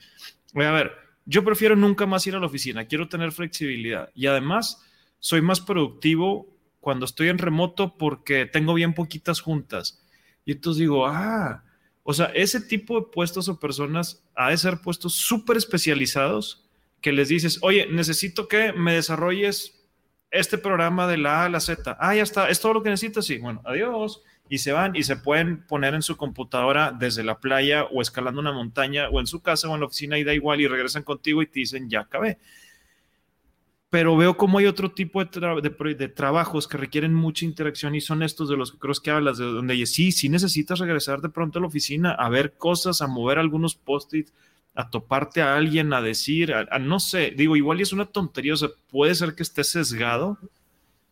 a 0.53 0.71
ver, 0.71 0.91
yo 1.25 1.43
prefiero 1.43 1.75
nunca 1.75 2.05
más 2.05 2.27
ir 2.27 2.35
a 2.35 2.39
la 2.39 2.45
oficina, 2.45 2.85
quiero 2.85 3.07
tener 3.07 3.31
flexibilidad 3.31 4.09
y 4.13 4.27
además 4.27 4.83
soy 5.19 5.41
más 5.41 5.61
productivo 5.61 6.55
cuando 6.79 7.05
estoy 7.05 7.29
en 7.29 7.37
remoto 7.37 7.97
porque 7.97 8.45
tengo 8.45 8.73
bien 8.73 8.93
poquitas 8.93 9.41
juntas. 9.41 10.05
Y 10.45 10.51
entonces 10.51 10.81
digo, 10.81 11.07
ah, 11.07 11.63
o 12.03 12.13
sea, 12.13 12.27
ese 12.27 12.61
tipo 12.61 12.99
de 12.99 13.07
puestos 13.11 13.49
o 13.49 13.59
personas 13.59 14.23
ha 14.35 14.51
de 14.51 14.57
ser 14.57 14.81
puestos 14.81 15.15
súper 15.15 15.57
especializados 15.57 16.69
que 17.01 17.11
les 17.11 17.29
dices, 17.29 17.57
oye, 17.61 17.87
necesito 17.91 18.47
que 18.47 18.73
me 18.73 18.93
desarrolles 18.93 19.84
este 20.31 20.57
programa 20.57 21.07
de 21.07 21.17
la 21.17 21.41
A 21.41 21.45
a 21.45 21.49
la 21.49 21.59
Z. 21.59 21.97
Ah, 21.99 22.15
ya 22.15 22.23
está, 22.23 22.49
es 22.49 22.59
todo 22.59 22.73
lo 22.73 22.83
que 22.83 22.89
necesitas. 22.89 23.25
Sí, 23.25 23.37
bueno, 23.37 23.61
adiós. 23.65 24.21
Y 24.47 24.59
se 24.59 24.71
van 24.71 24.95
y 24.95 25.03
se 25.03 25.15
pueden 25.15 25.65
poner 25.65 25.95
en 25.95 26.01
su 26.01 26.17
computadora 26.17 26.91
desde 26.91 27.23
la 27.23 27.39
playa 27.39 27.85
o 27.85 28.01
escalando 28.01 28.41
una 28.41 28.51
montaña 28.51 29.09
o 29.09 29.19
en 29.19 29.27
su 29.27 29.41
casa 29.41 29.69
o 29.69 29.73
en 29.73 29.79
la 29.79 29.87
oficina 29.87 30.19
y 30.19 30.23
da 30.23 30.33
igual 30.33 30.61
y 30.61 30.67
regresan 30.67 31.03
contigo 31.03 31.41
y 31.41 31.47
te 31.47 31.61
dicen, 31.61 31.89
ya 31.89 32.01
acabé. 32.01 32.37
Pero 33.89 34.17
veo 34.17 34.35
como 34.35 34.57
hay 34.57 34.65
otro 34.65 34.91
tipo 34.91 35.23
de, 35.23 35.95
de, 35.95 36.07
trabajos 36.09 36.67
que 36.67 36.77
requieren 36.77 37.13
mucha 37.13 37.45
interacción 37.45 37.95
y 37.95 38.01
son 38.01 38.23
estos 38.23 38.49
de 38.49 38.57
los 38.57 38.71
que 38.71 38.77
creo 38.77 38.93
que 39.01 39.09
hablas, 39.09 39.37
de 39.37 39.45
donde 39.45 39.85
sí, 39.85 40.11
sí 40.11 40.27
necesitas 40.27 40.79
regresar 40.79 41.21
de 41.21 41.29
pronto 41.29 41.59
a 41.59 41.61
la 41.61 41.67
oficina 41.67 42.11
a 42.11 42.29
ver 42.29 42.57
cosas, 42.57 43.01
a 43.01 43.07
mover 43.07 43.39
algunos 43.39 43.75
post-its, 43.75 44.33
a 44.75 44.89
toparte 44.89 45.41
a 45.41 45.55
alguien, 45.55 45.93
a 45.93 46.01
decir, 46.01 46.53
a, 46.53 46.79
no 46.79 46.99
sé, 46.99 47.33
digo, 47.35 47.55
igual 47.55 47.79
es 47.79 47.93
una 47.93 48.05
tontería, 48.05 48.53
o 48.53 48.57
sea, 48.57 48.69
puede 48.89 49.15
ser 49.15 49.33
que 49.33 49.43
esté 49.43 49.63
sesgado, 49.63 50.37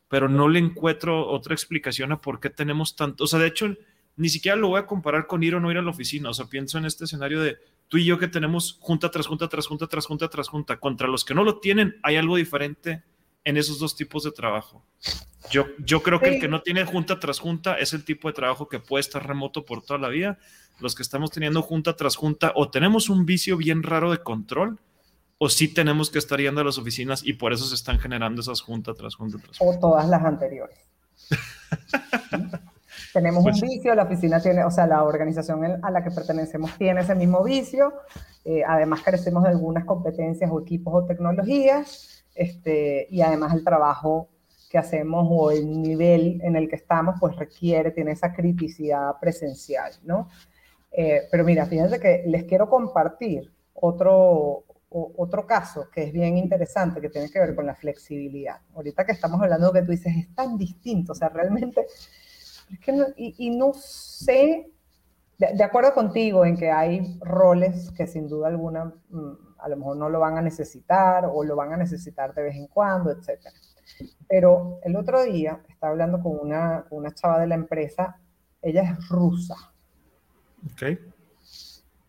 pero 0.09 0.27
no 0.27 0.49
le 0.49 0.59
encuentro 0.59 1.27
otra 1.27 1.53
explicación 1.53 2.11
a 2.11 2.21
por 2.21 2.39
qué 2.39 2.49
tenemos 2.49 2.95
tanto, 2.95 3.23
o 3.23 3.27
sea, 3.27 3.39
de 3.39 3.47
hecho, 3.47 3.73
ni 4.17 4.29
siquiera 4.29 4.57
lo 4.57 4.67
voy 4.67 4.79
a 4.79 4.85
comparar 4.85 5.27
con 5.27 5.41
ir 5.43 5.55
o 5.55 5.59
no 5.61 5.71
ir 5.71 5.77
a 5.77 5.81
la 5.81 5.91
oficina, 5.91 6.29
o 6.29 6.33
sea, 6.33 6.45
pienso 6.45 6.77
en 6.77 6.85
este 6.85 7.05
escenario 7.05 7.41
de 7.41 7.57
tú 7.87 7.97
y 7.97 8.05
yo 8.05 8.19
que 8.19 8.27
tenemos 8.27 8.77
junta 8.81 9.09
tras 9.09 9.27
junta, 9.27 9.47
tras 9.47 9.65
junta, 9.65 9.87
tras 9.87 10.05
junta, 10.05 10.27
tras 10.27 10.49
junta, 10.49 10.79
contra 10.79 11.07
los 11.07 11.23
que 11.23 11.33
no 11.33 11.45
lo 11.45 11.59
tienen, 11.59 11.95
hay 12.03 12.17
algo 12.17 12.35
diferente 12.35 13.01
en 13.43 13.57
esos 13.57 13.79
dos 13.79 13.95
tipos 13.95 14.23
de 14.23 14.31
trabajo. 14.31 14.85
Yo, 15.51 15.65
yo 15.79 16.01
creo 16.01 16.19
que 16.19 16.35
el 16.35 16.39
que 16.39 16.47
no 16.47 16.61
tiene 16.61 16.85
junta 16.85 17.19
tras 17.19 17.39
junta 17.39 17.75
es 17.75 17.93
el 17.93 18.05
tipo 18.05 18.27
de 18.27 18.33
trabajo 18.33 18.69
que 18.69 18.79
puede 18.79 19.01
estar 19.01 19.25
remoto 19.25 19.65
por 19.65 19.83
toda 19.83 19.99
la 19.99 20.09
vida 20.09 20.39
los 20.79 20.95
que 20.95 21.03
estamos 21.03 21.31
teniendo 21.31 21.61
junta 21.61 21.95
tras 21.95 22.15
junta, 22.15 22.51
o 22.55 22.69
tenemos 22.69 23.09
un 23.09 23.25
vicio 23.25 23.57
bien 23.57 23.83
raro 23.83 24.11
de 24.11 24.19
control, 24.19 24.79
o 25.37 25.49
sí 25.49 25.73
tenemos 25.73 26.09
que 26.09 26.19
estar 26.19 26.39
yendo 26.39 26.61
a 26.61 26.63
las 26.63 26.77
oficinas 26.77 27.23
y 27.25 27.33
por 27.33 27.53
eso 27.53 27.65
se 27.65 27.75
están 27.75 27.99
generando 27.99 28.41
esas 28.41 28.61
junta 28.61 28.93
tras 28.93 29.15
junta 29.15 29.37
tras 29.37 29.57
junta. 29.57 29.77
O 29.77 29.79
todas 29.79 30.07
las 30.07 30.23
anteriores. 30.23 30.77
tenemos 33.13 33.43
un 33.43 33.51
pues 33.51 33.61
vicio, 33.61 33.93
la 33.95 34.03
oficina 34.03 34.41
tiene, 34.41 34.63
o 34.63 34.71
sea, 34.71 34.87
la 34.87 35.03
organización 35.03 35.79
a 35.83 35.91
la 35.91 36.03
que 36.03 36.11
pertenecemos 36.11 36.71
tiene 36.77 37.01
ese 37.01 37.15
mismo 37.15 37.43
vicio, 37.43 37.93
eh, 38.45 38.63
además 38.67 39.01
carecemos 39.01 39.43
de 39.43 39.49
algunas 39.49 39.85
competencias 39.85 40.49
o 40.51 40.61
equipos 40.61 40.93
o 40.93 41.05
tecnologías, 41.05 42.12
este, 42.35 43.07
y 43.09 43.21
además 43.21 43.53
el 43.53 43.63
trabajo 43.63 44.29
que 44.69 44.77
hacemos 44.77 45.27
o 45.29 45.51
el 45.51 45.81
nivel 45.81 46.41
en 46.43 46.55
el 46.55 46.67
que 46.67 46.75
estamos, 46.75 47.15
pues 47.19 47.35
requiere, 47.35 47.91
tiene 47.91 48.11
esa 48.11 48.33
criticidad 48.33 49.19
presencial, 49.21 49.93
¿no? 50.03 50.29
Eh, 50.91 51.27
pero 51.31 51.43
mira, 51.43 51.65
fíjense 51.65 51.99
que 51.99 52.23
les 52.25 52.45
quiero 52.45 52.69
compartir 52.69 53.51
otro, 53.73 54.63
otro 54.89 55.45
caso 55.45 55.89
que 55.91 56.03
es 56.03 56.13
bien 56.13 56.37
interesante, 56.37 57.01
que 57.01 57.09
tiene 57.09 57.29
que 57.29 57.39
ver 57.39 57.55
con 57.55 57.65
la 57.65 57.75
flexibilidad. 57.75 58.61
Ahorita 58.75 59.05
que 59.05 59.11
estamos 59.11 59.41
hablando 59.41 59.73
que 59.73 59.81
tú 59.81 59.91
dices, 59.91 60.13
es 60.15 60.33
tan 60.35 60.57
distinto, 60.57 61.13
o 61.13 61.15
sea, 61.15 61.29
realmente, 61.29 61.85
es 62.71 62.79
que 62.79 62.93
y, 63.17 63.49
no 63.55 63.73
sé, 63.73 64.71
de, 65.37 65.63
acuerdo 65.63 65.93
contigo 65.93 66.45
en 66.45 66.55
que 66.55 66.71
hay 66.71 67.19
roles 67.21 67.91
que 67.91 68.07
sin 68.07 68.27
duda 68.27 68.47
alguna 68.47 68.93
mm, 69.09 69.52
a 69.63 69.69
lo 69.69 69.77
mejor 69.77 69.97
no 69.97 70.09
lo 70.09 70.19
van 70.19 70.37
a 70.37 70.41
necesitar 70.41 71.25
o 71.25 71.43
lo 71.43 71.55
van 71.55 71.73
a 71.73 71.77
necesitar 71.77 72.33
de 72.33 72.43
vez 72.43 72.55
en 72.55 72.67
cuando, 72.67 73.11
etc. 73.11 73.47
Pero 74.27 74.79
el 74.83 74.95
otro 74.95 75.23
día 75.23 75.61
estaba 75.67 75.91
hablando 75.91 76.21
con 76.21 76.37
una, 76.39 76.85
con 76.89 76.99
una 76.99 77.13
chava 77.13 77.39
de 77.39 77.47
la 77.47 77.55
empresa, 77.55 78.19
ella 78.61 78.83
es 78.83 79.09
rusa. 79.09 79.55
Ok. 80.71 80.99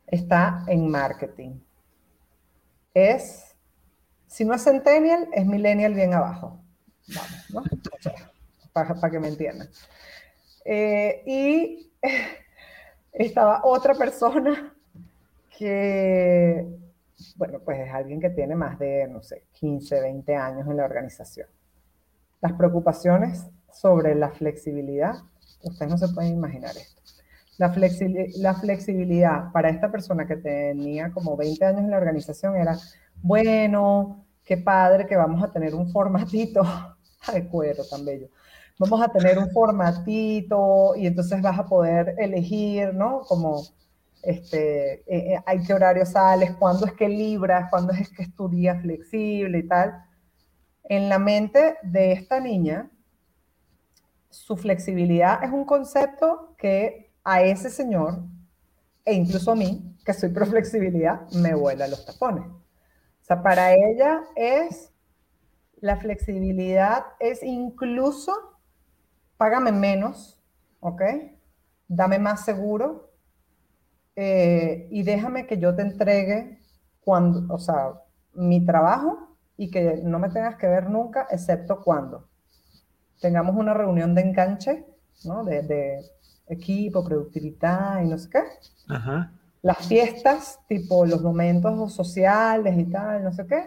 Está 0.07 0.65
en 0.67 0.91
marketing 0.91 1.61
es, 2.95 3.57
si 4.29 4.45
no 4.45 4.55
es 4.55 4.63
centennial, 4.63 5.29
es 5.33 5.45
millennial 5.45 5.95
bien 5.95 6.15
abajo. 6.15 6.61
Vamos, 7.09 7.73
¿no? 7.73 8.13
para, 8.73 9.11
que 9.11 9.21
me 9.21 9.29
entiendan. 9.29 9.69
Eh, 10.65 11.23
y 11.27 11.93
estaba 13.13 13.63
otra 13.65 13.95
persona 13.95 14.75
que, 15.59 16.67
bueno, 17.35 17.61
pues 17.65 17.81
es 17.81 17.93
alguien 17.93 18.21
que 18.21 18.31
tiene 18.31 18.55
más 18.55 18.79
de, 18.79 19.09
no 19.09 19.23
sé, 19.23 19.45
15, 19.53 20.01
20 20.01 20.37
años 20.37 20.67
en 20.69 20.77
la 20.77 20.85
organización. 20.85 21.49
Las 22.41 22.53
preocupaciones 22.53 23.47
sobre 23.73 24.15
la 24.15 24.31
flexibilidad, 24.31 25.15
ustedes 25.63 25.91
no 25.91 25.99
se 25.99 26.09
pueden 26.09 26.35
imaginar 26.35 26.77
esto. 26.77 27.03
La, 27.59 27.73
la 28.37 28.55
flexibilidad 28.55 29.53
para 29.53 29.71
esta 29.71 29.91
persona 29.91 30.27
que 30.27 30.37
tenía 30.37 31.13
como 31.13 31.37
20 31.37 31.65
años 31.65 31.81
en 31.83 31.91
la 31.91 31.99
organización 31.99 32.57
era, 32.57 32.77
bueno, 33.23 34.25
qué 34.45 34.57
padre 34.57 35.07
que 35.07 35.17
vamos 35.17 35.43
a 35.43 35.51
tener 35.51 35.75
un 35.75 35.91
formatito, 35.91 36.63
ay, 37.27 37.49
cuero 37.49 37.85
tan 37.89 38.05
bello, 38.05 38.29
vamos 38.79 39.01
a 39.03 39.09
tener 39.09 39.39
un 39.39 39.51
formatito 39.51 40.95
y 40.97 41.07
entonces 41.07 41.41
vas 41.43 41.59
a 41.59 41.67
poder 41.67 42.15
elegir, 42.19 42.95
¿no? 42.95 43.21
Como, 43.21 43.63
este, 44.25 44.95
eh, 45.01 45.35
eh, 45.35 45.43
hay 45.45 45.63
qué 45.63 45.75
horario 45.75 46.07
sales, 46.07 46.53
cuándo 46.57 46.87
es 46.87 46.93
que 46.93 47.09
libras, 47.09 47.69
cuándo 47.71 47.93
es 47.93 48.09
que 48.11 48.23
estudias 48.23 48.81
flexible 48.81 49.59
y 49.59 49.69
tal. 49.69 50.05
En 50.85 51.09
la 51.09 51.19
mente 51.19 51.77
de 51.83 52.13
esta 52.13 52.41
niña, 52.41 52.91
su 54.31 54.57
flexibilidad 54.57 55.43
es 55.45 55.51
un 55.51 55.65
concepto 55.65 56.55
que 56.59 57.13
a 57.23 57.43
ese 57.43 57.71
señor, 57.71 58.23
e 59.05 59.15
incluso 59.15 59.53
a 59.53 59.57
mí, 59.57 59.97
que 60.05 60.13
soy 60.13 60.31
pro 60.31 60.47
flexibilidad, 60.47 61.31
me 61.33 61.55
vuela 61.55 61.87
los 61.87 62.05
tapones. 62.05 62.47
O 62.47 63.25
sea, 63.25 63.43
para 63.43 63.75
ella 63.75 64.23
es, 64.37 64.93
la 65.81 65.97
flexibilidad 65.97 67.05
es 67.21 67.43
incluso, 67.43 68.33
págame 69.37 69.73
menos, 69.73 70.43
¿ok? 70.81 71.03
Dame 71.89 72.19
más 72.19 72.45
seguro 72.45 73.14
eh, 74.17 74.89
y 74.91 75.03
déjame 75.03 75.47
que 75.47 75.59
yo 75.59 75.75
te 75.75 75.83
entregue 75.83 76.59
cuando, 77.01 77.53
o 77.53 77.59
sea, 77.59 77.93
mi 78.35 78.65
trabajo 78.65 79.37
y 79.57 79.71
que 79.71 80.01
no 80.03 80.19
me 80.19 80.31
tengas 80.31 80.57
que 80.57 80.67
ver 80.67 80.89
nunca, 80.89 81.27
excepto 81.31 81.83
cuando 81.83 82.29
tengamos 83.21 83.57
una 83.57 83.75
reunión 83.75 84.15
de 84.15 84.23
enganche, 84.23 84.87
¿no? 85.25 85.45
De, 85.45 85.63
de 85.63 86.05
equipo, 86.49 87.05
productividad 87.05 88.03
y 88.03 88.09
no 88.09 88.19
sé 88.19 88.31
qué. 88.31 88.43
Las 89.63 89.87
fiestas, 89.87 90.61
tipo 90.69 91.07
los 91.07 91.23
momentos 91.23 91.95
sociales 91.95 92.79
y 92.79 92.85
tal, 92.85 93.25
no 93.25 93.33
sé 93.33 93.47
qué. 93.47 93.65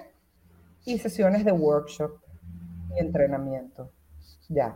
Y 0.85 0.99
sesiones 0.99 1.43
de 1.43 1.51
workshop 1.51 2.11
y 2.95 2.99
entrenamiento. 2.99 3.89
Ya. 4.47 4.75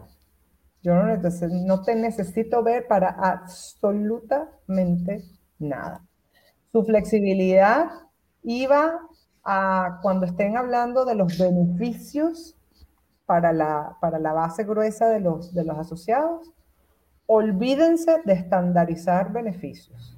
Yo 0.81 0.95
no, 0.95 1.15
no 1.65 1.84
te 1.84 1.95
necesito 1.95 2.63
ver 2.63 2.88
para 2.88 3.10
absolutamente 3.10 5.23
nada. 5.62 6.06
Su 6.71 6.84
flexibilidad 6.84 7.89
iba 8.43 9.00
a 9.43 10.00
cuando 10.02 10.26
estén 10.26 10.58
hablando 10.58 11.06
de 11.06 11.15
los 11.15 11.38
beneficios 11.38 12.58
para 13.26 13.54
la, 13.54 13.97
para 14.02 14.19
la 14.19 14.34
base 14.34 14.63
gruesa 14.63 15.08
de 15.08 15.21
los, 15.21 15.54
de 15.54 15.63
los 15.63 15.78
asociados, 15.78 16.52
olvídense 17.28 18.21
de 18.26 18.34
estandarizar 18.34 19.32
beneficios, 19.32 20.17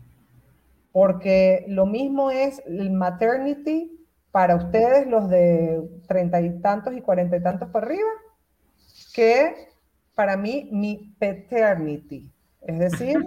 porque 0.92 1.64
lo 1.68 1.86
mismo 1.86 2.32
es 2.32 2.64
el 2.66 2.92
maternity 2.92 4.04
para 4.32 4.56
ustedes, 4.56 5.06
los 5.06 5.30
de 5.30 5.88
treinta 6.08 6.42
y 6.42 6.60
tantos 6.60 6.96
y 6.96 7.02
cuarenta 7.02 7.38
y 7.38 7.44
tantos 7.44 7.70
para 7.70 7.86
arriba, 7.86 8.10
que 9.14 9.68
para 10.16 10.36
mí 10.36 10.70
mi 10.72 11.16
paternity, 11.20 12.33
es 12.66 12.80
decir, 12.80 13.18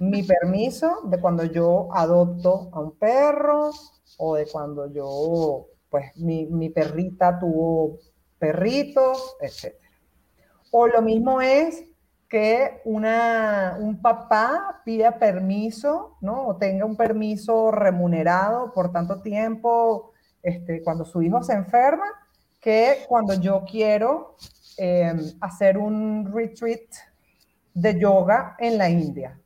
mi 0.00 0.22
permiso 0.22 1.02
de 1.04 1.20
cuando 1.20 1.44
yo 1.44 1.88
adopto 1.92 2.70
a 2.72 2.80
un 2.80 2.96
perro 2.96 3.70
o 4.18 4.36
de 4.36 4.46
cuando 4.46 4.92
yo, 4.92 5.66
pues 5.90 6.16
mi, 6.16 6.46
mi 6.46 6.70
perrita 6.70 7.38
tuvo 7.38 7.98
perritos, 8.38 9.36
etc. 9.40 9.74
O 10.70 10.86
lo 10.86 11.02
mismo 11.02 11.40
es 11.40 11.84
que 12.28 12.80
una, 12.84 13.76
un 13.80 14.00
papá 14.00 14.82
pida 14.84 15.18
permiso, 15.18 16.16
¿no? 16.20 16.48
O 16.48 16.56
tenga 16.56 16.84
un 16.84 16.96
permiso 16.96 17.70
remunerado 17.70 18.72
por 18.72 18.92
tanto 18.92 19.20
tiempo 19.22 20.12
este, 20.42 20.82
cuando 20.82 21.04
su 21.04 21.22
hijo 21.22 21.42
se 21.42 21.54
enferma, 21.54 22.06
que 22.60 23.04
cuando 23.08 23.34
yo 23.34 23.64
quiero 23.64 24.36
em, 24.76 25.18
hacer 25.40 25.78
un 25.78 26.32
retreat 26.32 26.80
de 27.76 28.00
yoga 28.00 28.56
en 28.58 28.78
la 28.78 28.88
India. 28.88 29.38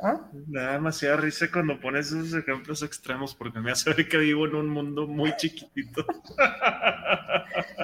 ¿Ah? 0.00 0.20
Me 0.46 0.60
da 0.60 0.72
demasiada 0.72 1.16
risa 1.16 1.46
cuando 1.52 1.80
pones 1.80 2.12
esos 2.12 2.34
ejemplos 2.34 2.82
extremos 2.82 3.34
porque 3.34 3.58
me 3.58 3.72
hace 3.72 3.92
ver 3.92 4.08
que 4.08 4.18
vivo 4.18 4.46
en 4.46 4.54
un 4.54 4.68
mundo 4.68 5.08
muy 5.08 5.34
chiquitito. 5.36 6.04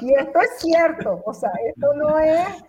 Y 0.01 0.13
esto 0.15 0.41
es 0.41 0.51
cierto, 0.59 1.23
o 1.25 1.35
sea, 1.35 1.51
esto 1.69 1.95
no 1.95 2.19
es, 2.19 2.65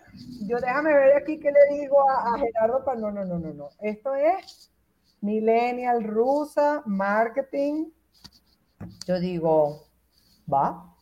yo 0.48 0.58
déjame 0.58 0.94
ver 0.94 1.16
aquí 1.16 1.38
qué 1.38 1.50
le 1.52 1.78
digo 1.78 1.98
a, 2.08 2.38
Gerardo, 2.38 2.84
para 2.84 2.98
no, 2.98 3.10
no, 3.10 3.24
no, 3.24 3.38
no, 3.38 3.52
no, 3.52 3.68
esto 3.80 4.14
es 4.14 4.72
millennial 5.20 6.02
rusa, 6.04 6.82
marketing, 6.86 7.86
yo 9.06 9.20
digo, 9.20 9.88
va, 10.52 10.94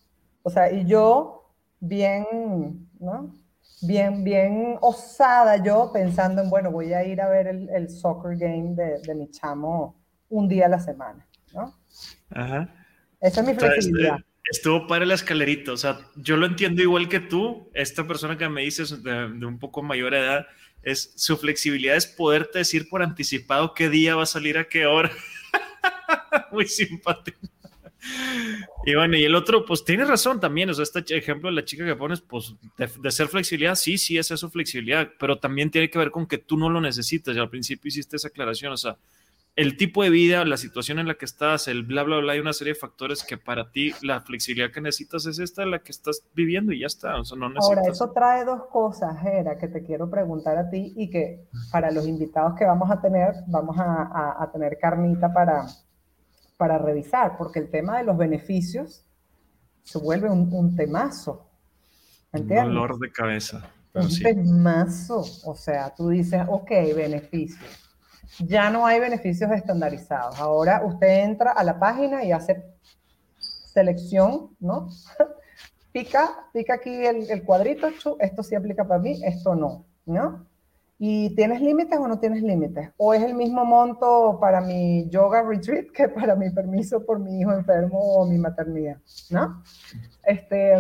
o 0.43 0.51
sea, 0.51 0.73
y 0.73 0.85
yo 0.85 1.43
bien, 1.83 2.89
¿no? 3.03 3.43
bien, 3.83 4.25
bien 4.25 4.77
osada 4.81 5.63
yo 5.63 5.91
pensando 5.93 6.43
en, 6.43 6.51
bueno, 6.51 6.71
voy 6.71 6.93
a 6.93 7.05
ir 7.05 7.21
a 7.21 7.29
ver 7.29 7.49
el, 7.49 7.91
soccer 7.91 8.37
game 8.37 8.75
de, 8.75 9.15
mi 9.15 9.31
chamo 9.31 10.01
un 10.29 10.49
día 10.49 10.67
a 10.67 10.69
la 10.69 10.81
semana, 10.81 11.27
¿no? 11.53 11.77
Ajá. 12.31 12.73
Esa 13.21 13.41
es 13.41 13.47
mi 13.47 13.55
flexibilidad. 13.55 14.19
Estuvo 14.51 14.87
para 14.87 15.07
la 15.07 15.15
escalerita, 15.15 15.73
o 15.73 15.77
sea, 15.77 16.01
yo 16.17 16.37
lo 16.37 16.47
entiendo 16.47 16.83
igual 16.83 17.09
que 17.09 17.21
tú, 17.21 17.71
esta 17.75 18.07
persona 18.07 18.37
que 18.37 18.49
me 18.49 18.63
dices 18.63 19.03
de, 19.03 19.29
de 19.29 19.47
un 19.47 19.59
poco 19.59 19.83
mayor 19.83 20.15
edad, 20.15 20.47
es 20.83 21.13
su 21.17 21.37
flexibilidad 21.37 21.97
es 21.97 22.07
poderte 22.07 22.59
decir 22.59 22.89
por 22.89 23.03
anticipado 23.03 23.73
qué 23.73 23.89
día 23.89 24.17
va 24.17 24.25
a 24.25 24.27
salir 24.27 24.59
a 24.59 24.69
qué 24.69 24.87
hora. 24.87 25.13
Muy 26.53 26.67
simpático. 26.67 27.39
Y 28.85 28.95
bueno, 28.95 29.17
y 29.17 29.25
el 29.25 29.35
otro, 29.35 29.65
pues 29.65 29.85
tiene 29.85 30.05
razón 30.05 30.41
también, 30.41 30.69
o 30.71 30.75
sea, 30.75 30.83
este 30.83 31.17
ejemplo 31.17 31.49
de 31.49 31.55
la 31.55 31.65
chica 31.65 31.85
que 31.85 31.95
pones, 31.95 32.21
pues 32.21 32.55
de, 32.77 33.11
ser 33.11 33.29
flexibilidad, 33.29 33.77
sí, 33.77 33.97
sí, 33.97 34.19
es 34.19 34.31
eso 34.31 34.51
flexibilidad, 34.51 35.09
pero 35.19 35.39
también 35.39 35.71
tiene 35.71 35.89
que 35.89 35.99
ver 35.99 36.11
con 36.11 36.27
que 36.27 36.39
tú 36.39 36.57
no 36.57 36.69
lo 36.69 36.81
necesitas, 36.81 37.37
y 37.37 37.39
al 37.39 37.51
principio 37.51 37.89
hiciste 37.89 38.17
esa 38.17 38.29
aclaración, 38.29 38.73
o 38.73 38.77
sea, 38.77 38.97
el 39.55 39.77
tipo 39.77 40.03
de 40.03 40.11
vida, 40.11 40.45
la 40.45 40.57
situación 40.57 40.99
en 40.99 41.07
la 41.07 41.15
que 41.15 41.27
estás, 41.27 41.69
el 41.69 41.85
bla, 41.85 42.03
bla, 42.05 42.19
bla, 42.19 42.33
hay 42.33 42.41
una 42.41 42.55
serie 42.55 42.73
de 42.73 42.79
factores 42.79 43.23
que 43.23 43.37
para 43.37 43.71
ti 43.71 43.93
la 44.01 44.23
flexibilidad 44.23 44.73
que 44.73 44.81
necesitas 44.81 45.27
es 45.27 45.39
esta, 45.39 45.67
la 45.67 45.81
que 45.81 45.93
estás 45.93 46.25
viviendo 46.35 46.73
y 46.73 46.81
ya 46.81 46.87
está. 46.87 47.21
O 47.21 47.25
sea, 47.25 47.37
no 47.37 47.51
necesitas... 47.51 47.79
Ahora, 47.79 47.93
eso 47.93 48.11
trae 48.13 48.45
dos 48.47 48.63
cosas, 48.71 49.21
Gera, 49.21 49.59
que 49.59 49.69
te 49.69 49.85
quiero 49.85 50.11
preguntar 50.11 50.57
a 50.57 50.71
ti 50.71 50.95
y 50.97 51.11
que 51.11 51.45
para 51.71 51.91
los 51.91 52.09
invitados 52.09 52.55
que 52.59 52.65
vamos 52.65 52.91
a 52.91 53.03
tener, 53.03 53.35
vamos 53.49 53.77
a, 53.79 54.43
a, 54.43 54.51
tener 54.51 54.79
carnita 54.81 55.33
para, 55.35 55.67
para 56.63 56.79
revisar, 56.79 57.37
porque 57.37 57.59
el 57.59 57.71
tema 57.71 57.99
de 57.99 58.05
los 58.05 58.17
beneficios 58.17 59.05
se 59.83 59.99
vuelve 59.99 60.31
un, 60.31 60.49
un 60.55 60.77
temazo. 60.77 61.51
¿Entiendes? 62.33 62.69
Un 62.69 62.75
dolor 62.75 62.99
de 63.01 63.11
cabeza. 63.11 63.69
Un 63.93 64.09
temazo. 64.09 65.25
O 65.45 65.57
sea, 65.57 65.93
tú 65.93 66.11
dices, 66.11 66.41
ok, 66.49 66.71
beneficios 66.95 67.83
ya 68.39 68.71
no 68.71 68.87
hay 68.87 69.01
beneficios 69.01 69.51
estandarizados. 69.51 70.39
Ahora 70.39 70.83
usted 70.85 71.25
entra 71.25 71.53
a 71.53 71.65
la 71.65 71.79
página 71.79 72.25
y 72.25 72.33
hace 72.33 72.65
selección, 73.39 74.57
¿no? 74.61 74.89
pica, 75.93 76.49
pica 76.53 76.75
aquí 76.75 77.05
el, 77.05 77.43
cuadrito, 77.45 77.89
esto 78.19 78.43
sí 78.43 78.55
aplica 78.55 78.87
para 78.87 79.01
mí, 79.01 79.21
esto 79.25 79.55
no, 79.55 79.85
¿no? 80.07 80.47
¿Y 81.05 81.35
tienes 81.35 81.61
límites 81.61 81.99
o 81.99 82.07
no 82.07 82.21
tienes 82.21 82.45
límites? 82.45 82.91
¿O 82.97 83.13
es 83.13 83.25
el 83.25 83.35
mismo 83.35 83.65
monto 83.65 84.39
para 84.41 84.61
mi 84.61 85.11
yoga 85.11 85.43
retreat 85.43 85.87
que 85.91 86.09
para 86.09 86.37
mi 86.37 86.49
permiso 86.51 87.05
por 87.05 87.19
mi 87.19 87.41
hijo 87.41 87.53
enfermo 87.53 87.99
o 87.99 88.25
mi 88.25 88.39
maternidad? 88.39 88.99
¿No? 89.29 89.65
Este, 90.23 90.75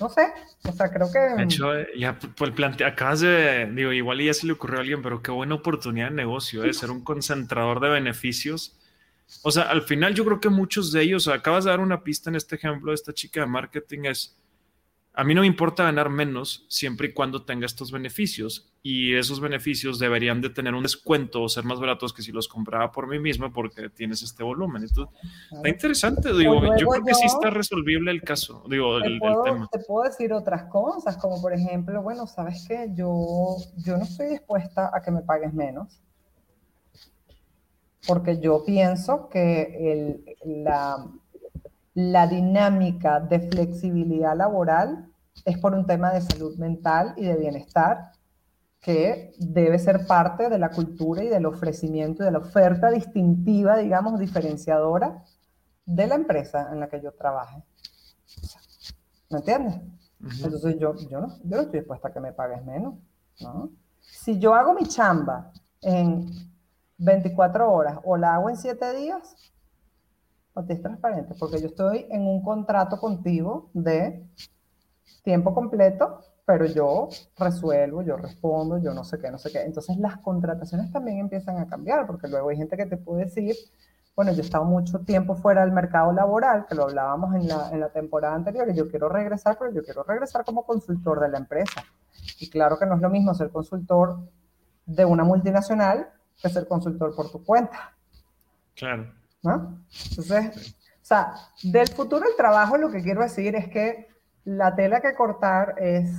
no 0.00 0.08
sé, 0.08 0.26
o 0.64 0.72
sea, 0.72 0.90
creo 0.90 1.12
que... 1.12 1.20
De 1.20 1.44
hecho, 1.44 1.64
ya 1.96 2.18
pues, 2.18 2.50
plante 2.50 2.84
acabas 2.84 3.20
de, 3.20 3.70
digo, 3.72 3.92
igual 3.92 4.20
ya 4.20 4.34
se 4.34 4.48
le 4.48 4.52
ocurrió 4.54 4.78
a 4.78 4.80
alguien, 4.80 5.00
pero 5.00 5.22
qué 5.22 5.30
buena 5.30 5.54
oportunidad 5.54 6.08
de 6.08 6.16
negocio, 6.16 6.64
¿eh? 6.64 6.74
ser 6.74 6.90
un 6.90 7.04
concentrador 7.04 7.78
de 7.78 7.90
beneficios. 7.90 8.76
O 9.42 9.52
sea, 9.52 9.70
al 9.70 9.82
final 9.82 10.12
yo 10.14 10.24
creo 10.24 10.40
que 10.40 10.48
muchos 10.48 10.90
de 10.90 11.02
ellos, 11.02 11.28
acabas 11.28 11.62
de 11.62 11.70
dar 11.70 11.78
una 11.78 12.02
pista 12.02 12.30
en 12.30 12.34
este 12.34 12.56
ejemplo 12.56 12.90
de 12.90 12.96
esta 12.96 13.12
chica 13.12 13.42
de 13.42 13.46
marketing, 13.46 14.06
es 14.06 14.36
a 15.18 15.24
mí 15.24 15.34
no 15.34 15.40
me 15.40 15.46
importa 15.46 15.84
ganar 15.84 16.10
menos 16.10 16.66
siempre 16.68 17.08
y 17.08 17.14
cuando 17.14 17.42
tenga 17.42 17.64
estos 17.64 17.90
beneficios 17.90 18.70
y 18.82 19.16
esos 19.16 19.40
beneficios 19.40 19.98
deberían 19.98 20.42
de 20.42 20.50
tener 20.50 20.74
un 20.74 20.82
descuento 20.82 21.42
o 21.42 21.48
ser 21.48 21.64
más 21.64 21.80
baratos 21.80 22.12
que 22.12 22.20
si 22.20 22.32
los 22.32 22.48
compraba 22.48 22.92
por 22.92 23.08
mí 23.08 23.18
mismo 23.18 23.50
porque 23.50 23.88
tienes 23.88 24.22
este 24.22 24.44
volumen. 24.44 24.82
Entonces, 24.82 25.16
está 25.50 25.68
interesante, 25.70 26.36
digo, 26.36 26.60
yo 26.76 26.86
creo 26.86 27.02
que 27.02 27.14
sí 27.14 27.24
está 27.24 27.48
resolvible 27.48 28.10
el 28.10 28.22
caso, 28.22 28.62
digo, 28.68 28.98
el, 28.98 29.18
tema. 29.42 29.66
Te 29.72 29.78
puedo 29.78 30.04
decir 30.04 30.34
otras 30.34 30.64
cosas, 30.64 31.16
como 31.16 31.40
por 31.40 31.54
ejemplo, 31.54 32.02
bueno, 32.02 32.26
¿sabes 32.26 32.66
qué? 32.68 32.90
Yo, 32.94 33.56
yo 33.78 33.96
no 33.96 34.04
estoy 34.04 34.26
dispuesta 34.28 34.90
a 34.92 35.00
que 35.00 35.10
me 35.10 35.22
pagues 35.22 35.54
menos 35.54 35.98
porque 38.06 38.38
yo 38.38 38.64
pienso 38.64 39.28
que 39.28 39.92
el, 39.92 40.36
la, 40.44 41.04
la 41.96 42.26
dinámica 42.26 43.20
de 43.20 43.40
flexibilidad 43.48 44.36
laboral 44.36 45.10
es 45.46 45.56
por 45.56 45.72
un 45.72 45.86
tema 45.86 46.12
de 46.12 46.20
salud 46.20 46.54
mental 46.58 47.14
y 47.16 47.24
de 47.24 47.36
bienestar 47.36 48.12
que 48.80 49.32
debe 49.38 49.78
ser 49.78 50.06
parte 50.06 50.50
de 50.50 50.58
la 50.58 50.68
cultura 50.68 51.24
y 51.24 51.28
del 51.28 51.46
ofrecimiento 51.46 52.22
y 52.22 52.26
de 52.26 52.32
la 52.32 52.40
oferta 52.40 52.90
distintiva, 52.90 53.78
digamos, 53.78 54.20
diferenciadora 54.20 55.24
de 55.86 56.06
la 56.06 56.16
empresa 56.16 56.68
en 56.70 56.80
la 56.80 56.88
que 56.90 57.00
yo 57.00 57.12
trabaje. 57.12 57.64
¿Me 59.30 59.38
entiendes? 59.38 59.80
Entonces 60.20 60.78
yo, 60.78 60.94
yo, 61.08 61.20
no, 61.22 61.28
yo 61.44 61.56
no 61.56 61.62
estoy 61.62 61.80
dispuesta 61.80 62.08
a 62.08 62.12
que 62.12 62.20
me 62.20 62.34
pagues 62.34 62.62
menos. 62.62 62.96
¿no? 63.40 63.70
Si 64.02 64.38
yo 64.38 64.54
hago 64.54 64.74
mi 64.74 64.86
chamba 64.86 65.50
en 65.80 66.26
24 66.98 67.72
horas 67.72 67.98
o 68.04 68.18
la 68.18 68.34
hago 68.34 68.50
en 68.50 68.58
7 68.58 68.92
días, 68.98 69.34
es 70.68 70.82
transparente, 70.82 71.34
porque 71.38 71.60
yo 71.60 71.66
estoy 71.66 72.06
en 72.10 72.26
un 72.26 72.42
contrato 72.42 72.98
contigo 72.98 73.68
de 73.72 74.26
tiempo 75.22 75.54
completo, 75.54 76.22
pero 76.44 76.64
yo 76.66 77.08
resuelvo, 77.36 78.02
yo 78.02 78.16
respondo, 78.16 78.78
yo 78.78 78.94
no 78.94 79.04
sé 79.04 79.18
qué, 79.18 79.30
no 79.30 79.38
sé 79.38 79.50
qué. 79.50 79.62
Entonces 79.62 79.96
las 79.98 80.18
contrataciones 80.18 80.90
también 80.92 81.18
empiezan 81.18 81.58
a 81.58 81.66
cambiar, 81.66 82.06
porque 82.06 82.28
luego 82.28 82.48
hay 82.48 82.56
gente 82.56 82.76
que 82.76 82.86
te 82.86 82.96
puede 82.96 83.24
decir, 83.24 83.54
bueno, 84.14 84.32
yo 84.32 84.38
he 84.38 84.44
estado 84.44 84.64
mucho 84.64 85.00
tiempo 85.00 85.34
fuera 85.34 85.62
del 85.62 85.72
mercado 85.72 86.12
laboral, 86.12 86.66
que 86.66 86.74
lo 86.74 86.84
hablábamos 86.84 87.34
en 87.34 87.48
la, 87.48 87.70
en 87.70 87.80
la 87.80 87.90
temporada 87.90 88.34
anterior, 88.34 88.68
y 88.70 88.74
yo 88.74 88.88
quiero 88.88 89.08
regresar, 89.08 89.58
pero 89.58 89.72
yo 89.72 89.82
quiero 89.82 90.04
regresar 90.04 90.44
como 90.44 90.64
consultor 90.64 91.20
de 91.20 91.28
la 91.28 91.38
empresa. 91.38 91.82
Y 92.40 92.48
claro 92.48 92.78
que 92.78 92.86
no 92.86 92.94
es 92.94 93.00
lo 93.02 93.10
mismo 93.10 93.34
ser 93.34 93.50
consultor 93.50 94.20
de 94.86 95.04
una 95.04 95.24
multinacional 95.24 96.08
que 96.40 96.48
ser 96.48 96.66
consultor 96.66 97.14
por 97.14 97.30
tu 97.30 97.44
cuenta. 97.44 97.92
Claro. 98.74 99.12
Entonces, 100.10 100.76
o 101.02 101.04
sea, 101.04 101.34
del 101.62 101.88
futuro 101.88 102.26
del 102.26 102.36
trabajo 102.36 102.76
lo 102.76 102.90
que 102.90 103.02
quiero 103.02 103.22
decir 103.22 103.54
es 103.54 103.68
que 103.68 104.08
la 104.44 104.74
tela 104.74 105.00
que 105.00 105.14
cortar 105.14 105.74
es, 105.78 106.10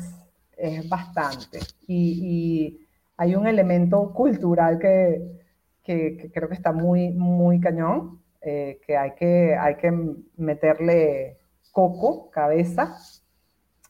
es 0.56 0.88
bastante 0.88 1.60
y, 1.88 2.84
hay 3.20 3.34
un 3.36 3.48
elemento 3.48 4.14
cultural 4.14 4.78
que, 4.78 5.42
que, 5.84 6.30
creo 6.32 6.48
que 6.48 6.54
está 6.54 6.72
muy, 6.72 7.10
muy 7.10 7.60
cañón, 7.60 8.22
eh, 8.42 8.80
que, 8.86 8.96
hay 8.96 9.16
que 9.16 9.58
hay 9.60 9.76
que 9.76 9.92
meterle 10.36 11.40
coco, 11.72 12.30
cabeza, 12.30 12.96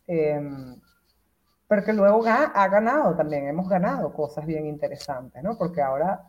em, 0.07 0.79
pero 1.67 1.83
que 1.83 1.91
luego 1.91 2.23
ha 2.25 2.67
ganado 2.69 3.17
también, 3.17 3.47
hemos 3.47 3.67
ganado 3.67 4.13
cosas 4.13 4.45
bien 4.45 4.65
interesantes, 4.65 5.43
¿no? 5.43 5.57
Porque 5.57 5.81
ahora 5.81 6.25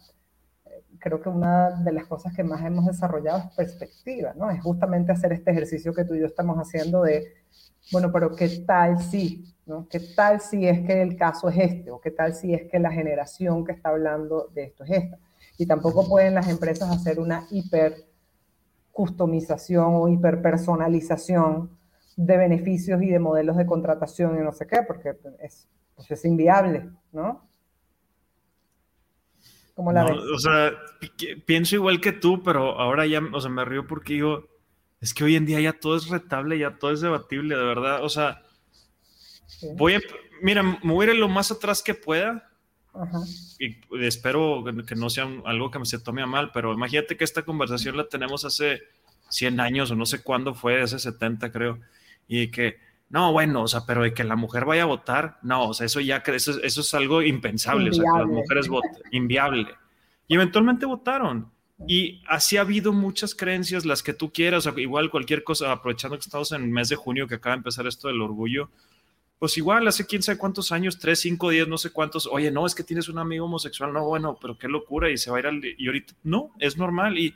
creo 0.98 1.20
que 1.20 1.28
una 1.28 1.70
de 1.70 1.92
las 1.92 2.06
cosas 2.06 2.34
que 2.34 2.44
más 2.44 2.64
hemos 2.64 2.86
desarrollado 2.86 3.38
es 3.38 3.54
perspectiva, 3.54 4.34
¿no? 4.36 4.50
Es 4.50 4.62
justamente 4.62 5.12
hacer 5.12 5.32
este 5.32 5.50
ejercicio 5.50 5.92
que 5.92 6.04
tú 6.04 6.14
y 6.14 6.20
yo 6.20 6.26
estamos 6.26 6.56
haciendo 6.58 7.02
de, 7.02 7.32
bueno, 7.92 8.10
pero 8.12 8.34
¿qué 8.34 8.48
tal 8.66 9.00
si, 9.00 9.54
¿no? 9.66 9.86
¿Qué 9.88 10.00
tal 10.14 10.40
si 10.40 10.66
es 10.66 10.86
que 10.86 11.00
el 11.00 11.16
caso 11.16 11.48
es 11.48 11.58
este? 11.58 11.90
¿O 11.90 12.00
qué 12.00 12.10
tal 12.10 12.34
si 12.34 12.54
es 12.54 12.70
que 12.70 12.78
la 12.78 12.90
generación 12.90 13.64
que 13.64 13.72
está 13.72 13.90
hablando 13.90 14.48
de 14.54 14.64
esto 14.64 14.84
es 14.84 14.90
esta? 14.90 15.18
Y 15.56 15.66
tampoco 15.66 16.06
pueden 16.06 16.34
las 16.34 16.48
empresas 16.48 16.90
hacer 16.90 17.18
una 17.18 17.46
hiper 17.50 18.06
customización 18.92 19.94
o 19.94 20.08
hiperpersonalización 20.08 21.70
de 22.16 22.36
beneficios 22.36 23.00
y 23.02 23.10
de 23.10 23.18
modelos 23.18 23.56
de 23.56 23.66
contratación 23.66 24.38
y 24.38 24.42
no 24.42 24.52
sé 24.52 24.66
qué, 24.66 24.82
porque 24.82 25.16
es, 25.40 25.68
pues 25.94 26.10
es 26.10 26.24
inviable, 26.24 26.90
¿no? 27.12 27.47
O 29.78 30.38
sea, 30.38 30.72
pienso 31.46 31.76
igual 31.76 32.00
que 32.00 32.12
tú, 32.12 32.42
pero 32.42 32.78
ahora 32.80 33.06
ya, 33.06 33.20
o 33.32 33.40
sea, 33.40 33.50
me 33.50 33.64
río 33.64 33.86
porque 33.86 34.14
digo, 34.14 34.48
es 35.00 35.14
que 35.14 35.24
hoy 35.24 35.36
en 35.36 35.46
día 35.46 35.60
ya 35.60 35.72
todo 35.72 35.96
es 35.96 36.08
retable, 36.08 36.58
ya 36.58 36.76
todo 36.78 36.92
es 36.92 37.00
debatible, 37.00 37.56
de 37.56 37.64
verdad. 37.64 38.04
O 38.04 38.08
sea, 38.08 38.42
voy 39.76 39.94
a, 39.94 40.00
mira, 40.42 40.62
me 40.62 40.92
voy 40.92 41.06
a 41.06 41.12
ir 41.12 41.18
lo 41.18 41.28
más 41.28 41.50
atrás 41.52 41.82
que 41.82 41.94
pueda. 41.94 42.50
Y 43.60 43.76
espero 44.04 44.64
que 44.84 44.96
no 44.96 45.08
sea 45.08 45.28
algo 45.44 45.70
que 45.70 45.78
me 45.78 45.86
se 45.86 46.00
tome 46.00 46.22
a 46.22 46.26
mal, 46.26 46.50
pero 46.52 46.72
imagínate 46.72 47.16
que 47.16 47.22
esta 47.22 47.44
conversación 47.44 47.96
la 47.96 48.08
tenemos 48.08 48.44
hace 48.44 48.82
100 49.28 49.60
años 49.60 49.90
o 49.90 49.94
no 49.94 50.06
sé 50.06 50.22
cuándo 50.22 50.54
fue, 50.54 50.82
hace 50.82 50.98
70 50.98 51.52
creo, 51.52 51.78
y 52.26 52.48
que 52.48 52.80
no, 53.10 53.32
bueno, 53.32 53.62
o 53.62 53.68
sea, 53.68 53.86
pero 53.86 54.02
de 54.02 54.12
que 54.12 54.22
la 54.22 54.36
mujer 54.36 54.64
vaya 54.64 54.82
a 54.82 54.86
votar, 54.86 55.38
no, 55.42 55.68
o 55.68 55.74
sea, 55.74 55.86
eso 55.86 56.00
ya, 56.00 56.22
eso, 56.26 56.62
eso 56.62 56.80
es 56.80 56.94
algo 56.94 57.22
impensable, 57.22 57.90
o 57.90 57.92
sea, 57.94 58.04
que 58.04 58.18
las 58.18 58.28
mujeres 58.28 58.68
voten, 58.68 59.02
inviable. 59.12 59.68
Y 60.26 60.34
eventualmente 60.34 60.84
votaron. 60.84 61.50
Y 61.86 62.22
así 62.26 62.56
ha 62.56 62.62
habido 62.62 62.92
muchas 62.92 63.34
creencias, 63.34 63.86
las 63.86 64.02
que 64.02 64.12
tú 64.12 64.32
quieras, 64.32 64.66
o 64.66 64.78
igual 64.78 65.10
cualquier 65.10 65.42
cosa, 65.44 65.72
aprovechando 65.72 66.18
que 66.18 66.24
estamos 66.24 66.52
en 66.52 66.64
el 66.64 66.68
mes 66.68 66.88
de 66.88 66.96
junio 66.96 67.26
que 67.26 67.36
acaba 67.36 67.54
de 67.54 67.58
empezar 67.58 67.86
esto 67.86 68.08
del 68.08 68.20
orgullo, 68.20 68.68
pues 69.38 69.56
igual 69.56 69.86
hace 69.86 70.04
quién 70.04 70.22
sabe 70.22 70.36
cuántos 70.36 70.72
años, 70.72 70.98
tres, 70.98 71.20
cinco, 71.20 71.50
diez, 71.50 71.68
no 71.68 71.78
sé 71.78 71.90
cuántos, 71.90 72.26
oye, 72.26 72.50
no, 72.50 72.66
es 72.66 72.74
que 72.74 72.82
tienes 72.82 73.08
un 73.08 73.18
amigo 73.18 73.44
homosexual, 73.44 73.92
no, 73.92 74.04
bueno, 74.04 74.36
pero 74.40 74.58
qué 74.58 74.68
locura, 74.68 75.10
y 75.10 75.16
se 75.16 75.30
va 75.30 75.36
a 75.36 75.40
ir 75.40 75.46
al... 75.46 75.64
Y 75.64 75.86
ahorita, 75.86 76.14
no, 76.24 76.50
es 76.58 76.76
normal, 76.76 77.16
y 77.16 77.34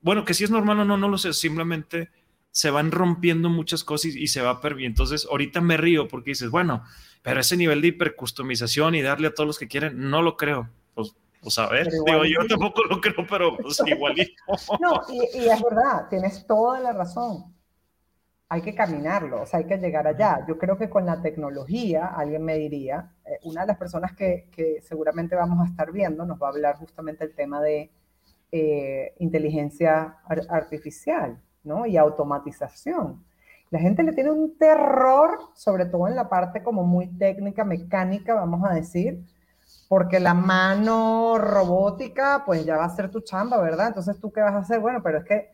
bueno, 0.00 0.24
que 0.24 0.34
si 0.34 0.44
es 0.44 0.50
normal 0.50 0.80
o 0.80 0.84
no, 0.84 0.96
no 0.96 1.08
lo 1.08 1.18
sé, 1.18 1.32
simplemente 1.34 2.10
se 2.52 2.70
van 2.70 2.92
rompiendo 2.92 3.48
muchas 3.48 3.82
cosas 3.82 4.14
y, 4.14 4.28
se 4.28 4.42
va 4.42 4.60
perder. 4.60 4.84
Entonces, 4.84 5.26
ahorita 5.28 5.60
me 5.60 5.78
río 5.78 6.06
porque 6.06 6.30
dices, 6.30 6.50
bueno, 6.50 6.84
pero 7.22 7.40
ese 7.40 7.56
nivel 7.56 7.80
de 7.80 7.88
hipercustomización 7.88 8.94
y 8.94 9.02
darle 9.02 9.28
a 9.28 9.34
todos 9.34 9.46
los 9.46 9.58
que 9.58 9.68
quieren, 9.68 10.10
no 10.10 10.20
lo 10.20 10.36
creo. 10.36 10.68
Pues, 10.94 11.16
pues 11.40 11.58
a 11.58 11.68
ver, 11.68 11.88
digo, 11.90 12.24
yo 12.24 12.46
tampoco 12.46 12.84
lo 12.84 13.00
creo, 13.00 13.26
pero 13.28 13.56
pues 13.56 13.80
igualito. 13.86 14.34
no, 14.80 15.00
y, 15.08 15.48
es 15.48 15.62
verdad, 15.62 16.08
tienes 16.10 16.46
toda 16.46 16.78
la 16.78 16.92
razón. 16.92 17.54
Hay 18.50 18.60
que 18.60 18.74
caminarlo, 18.74 19.42
o 19.42 19.46
sea, 19.46 19.60
hay 19.60 19.66
que 19.66 19.78
llegar 19.78 20.06
allá. 20.06 20.44
Yo 20.46 20.58
creo 20.58 20.76
que 20.76 20.90
con 20.90 21.06
la 21.06 21.22
tecnología, 21.22 22.08
alguien 22.08 22.44
me 22.44 22.58
diría, 22.58 23.14
eh, 23.24 23.38
una 23.44 23.62
de 23.62 23.68
las 23.68 23.78
personas 23.78 24.14
que, 24.14 24.50
que, 24.54 24.82
seguramente 24.82 25.34
vamos 25.34 25.58
a 25.66 25.70
estar 25.70 25.90
viendo 25.90 26.26
nos 26.26 26.40
va 26.40 26.48
a 26.48 26.50
hablar 26.50 26.76
justamente 26.76 27.24
el 27.24 27.34
tema 27.34 27.62
de 27.62 27.90
eh, 28.50 29.14
inteligencia 29.20 30.18
artificial 30.50 31.40
¿no? 31.64 31.86
Y 31.86 31.96
automatización. 31.96 33.24
La 33.70 33.78
gente 33.78 34.02
le 34.02 34.12
tiene 34.12 34.30
un 34.30 34.58
terror, 34.58 35.38
sobre 35.54 35.86
todo 35.86 36.06
en 36.06 36.14
la 36.14 36.28
parte 36.28 36.62
como 36.62 36.84
muy 36.84 37.08
técnica, 37.16 37.64
mecánica, 37.64 38.34
vamos 38.34 38.68
a 38.68 38.74
decir, 38.74 39.24
porque 39.88 40.20
la 40.20 40.34
mano 40.34 41.38
robótica 41.38 42.42
pues 42.44 42.64
ya 42.66 42.76
va 42.76 42.84
a 42.84 42.94
ser 42.94 43.10
tu 43.10 43.20
chamba, 43.20 43.60
¿verdad? 43.60 43.88
Entonces 43.88 44.18
tú 44.20 44.30
qué 44.30 44.40
vas 44.40 44.54
a 44.54 44.58
hacer? 44.58 44.80
Bueno, 44.80 45.02
pero 45.02 45.18
es 45.18 45.24
que 45.24 45.50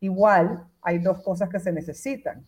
igual 0.00 0.66
hay 0.82 0.98
dos 0.98 1.22
cosas 1.22 1.48
que 1.48 1.58
se 1.58 1.72
necesitan. 1.72 2.46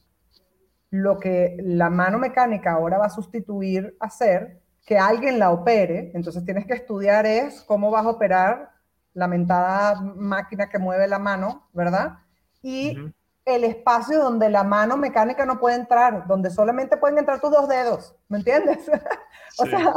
Lo 0.91 1.19
que 1.19 1.57
la 1.61 1.91
mano 1.91 2.19
mecánica 2.19 2.73
ahora 2.73 2.99
va 2.99 3.07
a 3.07 3.11
sustituir 3.11 3.97
hacer, 4.01 4.61
que 4.87 4.99
alguien 4.99 5.39
la 5.39 5.51
opere, 5.51 6.13
entonces 6.15 6.45
tienes 6.45 6.67
que 6.67 6.75
estudiar 6.75 7.27
es 7.27 7.63
cómo 7.63 7.91
vas 7.91 8.07
a 8.07 8.11
operar 8.11 8.71
la 9.13 9.27
mentada 9.27 10.01
máquina 10.01 10.69
que 10.69 10.79
mueve 10.79 11.09
la 11.09 11.19
mano, 11.19 11.69
¿verdad? 11.73 12.19
Y 12.63 12.97
el 13.45 13.65
espacio 13.65 14.23
donde 14.23 14.51
la 14.51 14.63
mano 14.65 14.97
mecánica 14.97 15.47
no 15.47 15.59
puede 15.59 15.77
entrar, 15.77 16.27
donde 16.27 16.51
solamente 16.51 16.97
pueden 16.97 17.19
entrar 17.19 17.41
tus 17.41 17.51
dos 17.51 17.69
dedos, 17.69 18.15
¿me 18.29 18.39
entiendes? 18.39 18.79
o 19.59 19.67
sea, 19.67 19.93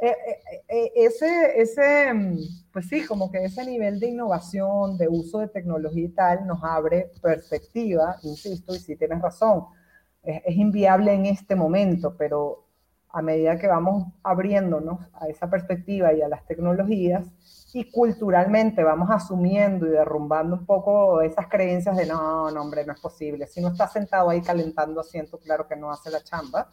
eh, 0.00 0.16
eh, 0.26 0.62
eh, 0.68 0.92
ese, 0.96 1.60
ese, 1.60 2.12
mm, 2.12 2.38
pues 2.72 2.88
sí, 2.88 3.04
como 3.06 3.30
que 3.30 3.44
ese 3.44 3.64
nivel 3.64 4.00
de 4.00 4.08
innovación, 4.08 4.96
de 4.96 5.08
uso 5.08 5.38
de 5.38 5.48
tecnología 5.48 6.04
y 6.04 6.08
tal, 6.08 6.46
nos 6.46 6.64
abre 6.64 7.12
perspectiva, 7.22 8.16
insisto, 8.22 8.74
y 8.74 8.78
sí 8.78 8.96
tienes 8.96 9.20
razón, 9.20 9.66
es, 10.22 10.42
es 10.44 10.56
inviable 10.56 11.12
en 11.12 11.26
este 11.26 11.54
momento, 11.54 12.16
pero 12.16 12.69
a 13.12 13.22
medida 13.22 13.58
que 13.58 13.66
vamos 13.66 14.06
abriéndonos 14.22 15.00
a 15.14 15.28
esa 15.28 15.48
perspectiva 15.50 16.12
y 16.12 16.22
a 16.22 16.28
las 16.28 16.44
tecnologías, 16.46 17.26
y 17.72 17.90
culturalmente 17.90 18.82
vamos 18.82 19.10
asumiendo 19.10 19.86
y 19.86 19.90
derrumbando 19.90 20.56
un 20.56 20.66
poco 20.66 21.20
esas 21.20 21.46
creencias 21.48 21.96
de 21.96 22.06
no, 22.06 22.50
no, 22.50 22.62
hombre, 22.62 22.84
no 22.84 22.92
es 22.92 23.00
posible. 23.00 23.46
Si 23.46 23.60
no 23.60 23.68
está 23.68 23.86
sentado 23.86 24.30
ahí 24.30 24.40
calentando 24.40 25.00
asiento, 25.00 25.38
claro 25.38 25.68
que 25.68 25.76
no 25.76 25.90
hace 25.90 26.10
la 26.10 26.22
chamba. 26.22 26.68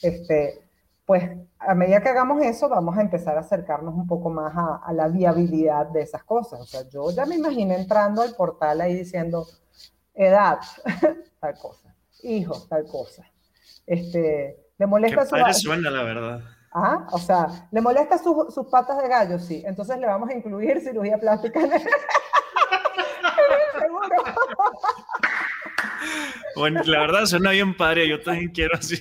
Este, 0.00 0.70
pues 1.04 1.28
a 1.58 1.74
medida 1.74 2.00
que 2.00 2.08
hagamos 2.08 2.42
eso, 2.42 2.68
vamos 2.68 2.96
a 2.96 3.02
empezar 3.02 3.36
a 3.36 3.40
acercarnos 3.40 3.94
un 3.94 4.06
poco 4.06 4.30
más 4.30 4.54
a, 4.56 4.92
la 4.92 5.08
viabilidad 5.08 5.86
de 5.88 6.02
esas 6.02 6.24
cosas. 6.24 6.60
O 6.60 6.64
sea, 6.64 6.88
yo 6.88 7.10
ya 7.10 7.26
me 7.26 7.36
imaginé 7.36 7.76
entrando 7.76 8.22
al 8.22 8.34
portal 8.34 8.80
ahí 8.80 8.94
diciendo 8.94 9.46
edad, 10.14 10.58
tal 11.40 11.58
cosa, 11.58 11.94
hijo, 12.22 12.54
tal 12.68 12.86
cosa. 12.86 13.24
Este, 13.86 14.69
le 14.80 14.86
molesta 14.86 15.26
Qué 15.44 15.52
su... 15.52 15.60
suena, 15.60 15.90
la 15.90 16.02
verdad. 16.02 16.40
Ajá, 16.72 17.06
o 17.12 17.18
sea, 17.18 17.68
le 17.70 17.82
molesta 17.82 18.16
sus 18.16 18.66
patas 18.70 19.02
de 19.02 19.08
gallo, 19.08 19.38
sí. 19.38 19.62
Entonces 19.66 19.98
le 19.98 20.06
vamos 20.06 20.30
a 20.30 20.34
incluir 20.34 20.80
cirugía 20.80 21.18
plástica 21.18 21.60
en 21.64 21.72
el, 21.72 21.80
seguro. 23.78 24.08
Bueno, 26.56 26.80
la 26.86 27.00
verdad 27.00 27.26
suena 27.26 27.50
bien 27.50 27.76
padre, 27.76 28.08
yo 28.08 28.22
también 28.22 28.50
quiero 28.52 28.74
así. 28.78 28.96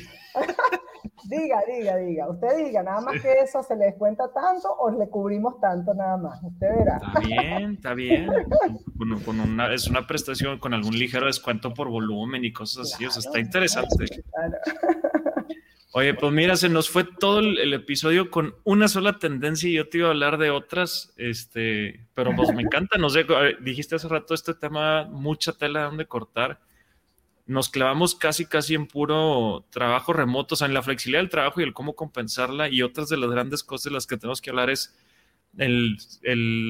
Diga, 1.29 1.61
diga, 1.65 1.95
diga. 1.95 2.29
Usted 2.29 2.57
diga, 2.57 2.83
nada 2.83 2.99
más 3.01 3.21
que 3.21 3.31
eso 3.39 3.63
se 3.63 3.75
le 3.77 3.85
descuenta 3.85 4.33
tanto 4.33 4.75
o 4.79 4.91
le 4.91 5.07
cubrimos 5.09 5.61
tanto 5.61 5.93
nada 5.93 6.17
más. 6.17 6.43
Usted 6.43 6.67
verá. 6.75 6.97
Está 6.97 7.19
bien, 7.21 7.73
está 7.75 7.93
bien. 7.93 8.27
Con, 9.25 9.39
una, 9.39 9.73
es 9.73 9.87
una 9.87 10.05
prestación 10.07 10.59
con 10.59 10.73
algún 10.73 10.97
ligero 10.97 11.27
descuento 11.27 11.73
por 11.73 11.87
volumen 11.87 12.43
y 12.43 12.51
cosas 12.51 12.93
así. 12.93 13.05
o 13.05 13.11
sea, 13.11 13.21
está 13.21 13.39
interesante. 13.39 14.05
Claro. 14.33 14.57
Oye, 15.91 16.13
pues 16.13 16.31
mira, 16.31 16.55
se 16.55 16.69
nos 16.69 16.89
fue 16.89 17.03
todo 17.03 17.39
el, 17.39 17.73
episodio 17.73 18.29
con 18.29 18.55
una 18.63 18.87
sola 18.87 19.17
tendencia 19.17 19.69
y 19.69 19.73
yo 19.73 19.89
te 19.89 19.97
iba 19.97 20.07
a 20.07 20.11
hablar 20.11 20.37
de 20.37 20.51
otras, 20.51 21.13
este, 21.17 22.05
pero 22.13 22.35
pues 22.35 22.53
me 22.53 22.61
encanta, 22.61 22.99
no 22.99 23.09
sé, 23.09 23.25
dijiste 23.59 23.95
hace 23.95 24.07
rato 24.07 24.35
este 24.35 24.53
tema, 24.53 25.05
mucha 25.05 25.53
tela 25.53 25.79
de 25.79 25.85
donde 25.85 26.05
cortar 26.05 26.59
nos 27.49 27.69
clavamos 27.69 28.13
casi, 28.13 28.45
casi 28.45 28.75
en 28.75 28.85
puro 28.85 29.65
trabajo 29.71 30.13
remoto, 30.13 30.53
o 30.53 30.55
sea, 30.55 30.67
en 30.67 30.75
la 30.75 30.83
flexibilidad 30.83 31.21
del 31.21 31.31
trabajo 31.31 31.59
y 31.59 31.63
el 31.63 31.73
cómo 31.73 31.95
compensarla. 31.95 32.69
Y 32.69 32.83
otras 32.83 33.09
de 33.09 33.17
las 33.17 33.31
grandes 33.31 33.63
cosas 33.63 33.85
de 33.85 33.91
las 33.91 34.05
que 34.05 34.17
tenemos 34.17 34.39
que 34.39 34.51
hablar 34.51 34.69
es 34.69 34.95
el, 35.57 35.97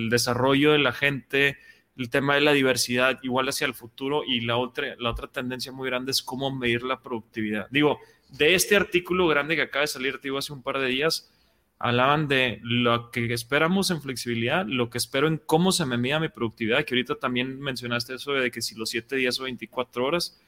desarrollo 0.10 0.72
de 0.72 0.80
la 0.80 0.94
gente, 0.94 1.58
el 2.00 2.10
tema 2.10 2.36
de 2.36 2.42
la 2.42 2.54
diversidad, 2.54 3.20
igual 3.22 3.50
hacia 3.50 3.68
el 3.68 3.74
futuro. 3.74 4.24
Y 4.26 4.42
la 4.42 4.58
otra, 4.58 4.96
la 4.98 5.12
otra 5.12 5.28
tendencia 5.28 5.72
muy 5.72 5.90
grande 5.90 6.12
es 6.12 6.24
cómo 6.24 6.50
medir 6.50 6.84
la 6.84 7.02
productividad. 7.02 7.68
Digo, 7.70 8.00
de 8.30 8.56
este 8.56 8.76
artículo 8.76 9.28
grande 9.28 9.56
que 9.56 9.64
acaba 9.64 9.82
de 9.82 9.88
salir, 9.88 10.20
digo, 10.22 10.38
hace 10.38 10.54
un 10.54 10.64
par 10.64 10.80
de 10.80 10.88
días, 10.88 11.30
hablaban 11.78 12.28
de 12.28 12.60
lo 12.64 13.12
que 13.12 13.34
esperamos 13.34 13.92
en 13.92 14.02
flexibilidad, 14.02 14.66
lo 14.66 14.90
que 14.90 14.98
espero 14.98 15.28
en 15.28 15.38
cómo 15.38 15.72
se 15.72 15.86
me 15.86 15.98
mida 15.98 16.20
mi 16.20 16.30
productividad, 16.30 16.84
que 16.86 16.94
ahorita 16.94 17.16
también 17.16 17.60
mencionaste 17.60 18.16
eso 18.16 18.34
de 18.34 18.50
que 18.52 18.62
si 18.62 18.76
los 18.76 18.90
7 18.90 19.16
días 19.16 19.40
o 19.40 19.44
24 19.44 20.06
horas, 20.06 20.40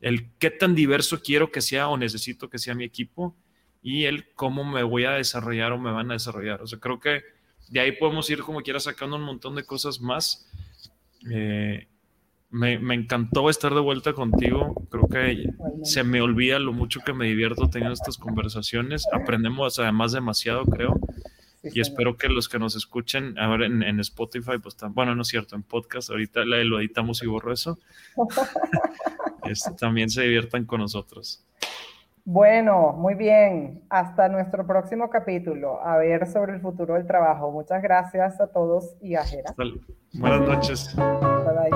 el 0.00 0.30
qué 0.38 0.50
tan 0.50 0.74
diverso 0.74 1.20
quiero 1.22 1.50
que 1.50 1.60
sea 1.60 1.88
o 1.88 1.96
necesito 1.96 2.50
que 2.50 2.58
sea 2.58 2.74
mi 2.74 2.84
equipo 2.84 3.36
y 3.82 4.04
el 4.04 4.32
cómo 4.34 4.64
me 4.64 4.82
voy 4.82 5.04
a 5.04 5.12
desarrollar 5.12 5.72
o 5.72 5.78
me 5.78 5.92
van 5.92 6.10
a 6.10 6.14
desarrollar. 6.14 6.62
O 6.62 6.66
sea, 6.66 6.78
creo 6.78 7.00
que 7.00 7.22
de 7.68 7.80
ahí 7.80 7.92
podemos 7.92 8.28
ir 8.28 8.40
como 8.40 8.60
quiera 8.60 8.80
sacando 8.80 9.16
un 9.16 9.22
montón 9.22 9.54
de 9.54 9.64
cosas 9.64 10.00
más. 10.00 10.50
Eh, 11.30 11.88
me, 12.50 12.74
encantó 12.94 13.48
estar 13.48 13.74
de 13.74 13.80
vuelta 13.80 14.12
contigo. 14.12 14.74
Creo 14.90 15.08
que 15.08 15.48
se 15.84 16.04
me 16.04 16.20
olvida 16.20 16.58
lo 16.58 16.72
mucho 16.72 17.00
que 17.00 17.14
me 17.14 17.26
divierto 17.26 17.68
teniendo 17.68 17.94
estas 17.94 18.18
conversaciones. 18.18 19.06
Aprendemos 19.12 19.78
además 19.78 20.12
demasiado, 20.12 20.64
creo. 20.64 21.00
y 21.62 21.80
espero 21.80 22.16
que 22.16 22.28
los 22.28 22.48
que 22.48 22.58
nos 22.58 22.76
escuchen 22.76 23.38
ahora 23.38 23.66
en, 23.66 23.82
en 23.82 24.00
Spotify, 24.00 24.58
pues, 24.62 24.76
bueno, 24.90 25.14
no 25.14 25.22
es 25.22 25.28
cierto, 25.28 25.54
en 25.54 25.62
podcast, 25.62 26.10
ahorita 26.10 26.44
lo 26.44 26.80
editamos 26.80 27.22
y 27.22 27.26
borro 27.26 27.52
eso. 27.52 27.78
también 29.78 30.10
se 30.10 30.22
diviertan 30.22 30.64
con 30.64 30.80
nosotros. 30.80 31.44
Bueno, 32.24 32.92
muy 32.92 33.14
bien. 33.14 33.82
Hasta 33.90 34.28
nuestro 34.28 34.66
próximo 34.66 35.10
capítulo. 35.10 35.84
A 35.84 35.96
ver 35.96 36.30
sobre 36.30 36.54
el 36.54 36.60
futuro 36.60 36.94
del 36.94 37.06
trabajo. 37.06 37.50
Muchas 37.50 37.82
gracias 37.82 38.40
a 38.40 38.46
todos 38.46 38.96
y 39.00 39.16
a 39.16 39.24
Jera. 39.24 39.52
Buenas 40.14 40.40
noches. 40.42 40.94
Bye 40.96 41.70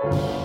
bye. 0.00 0.41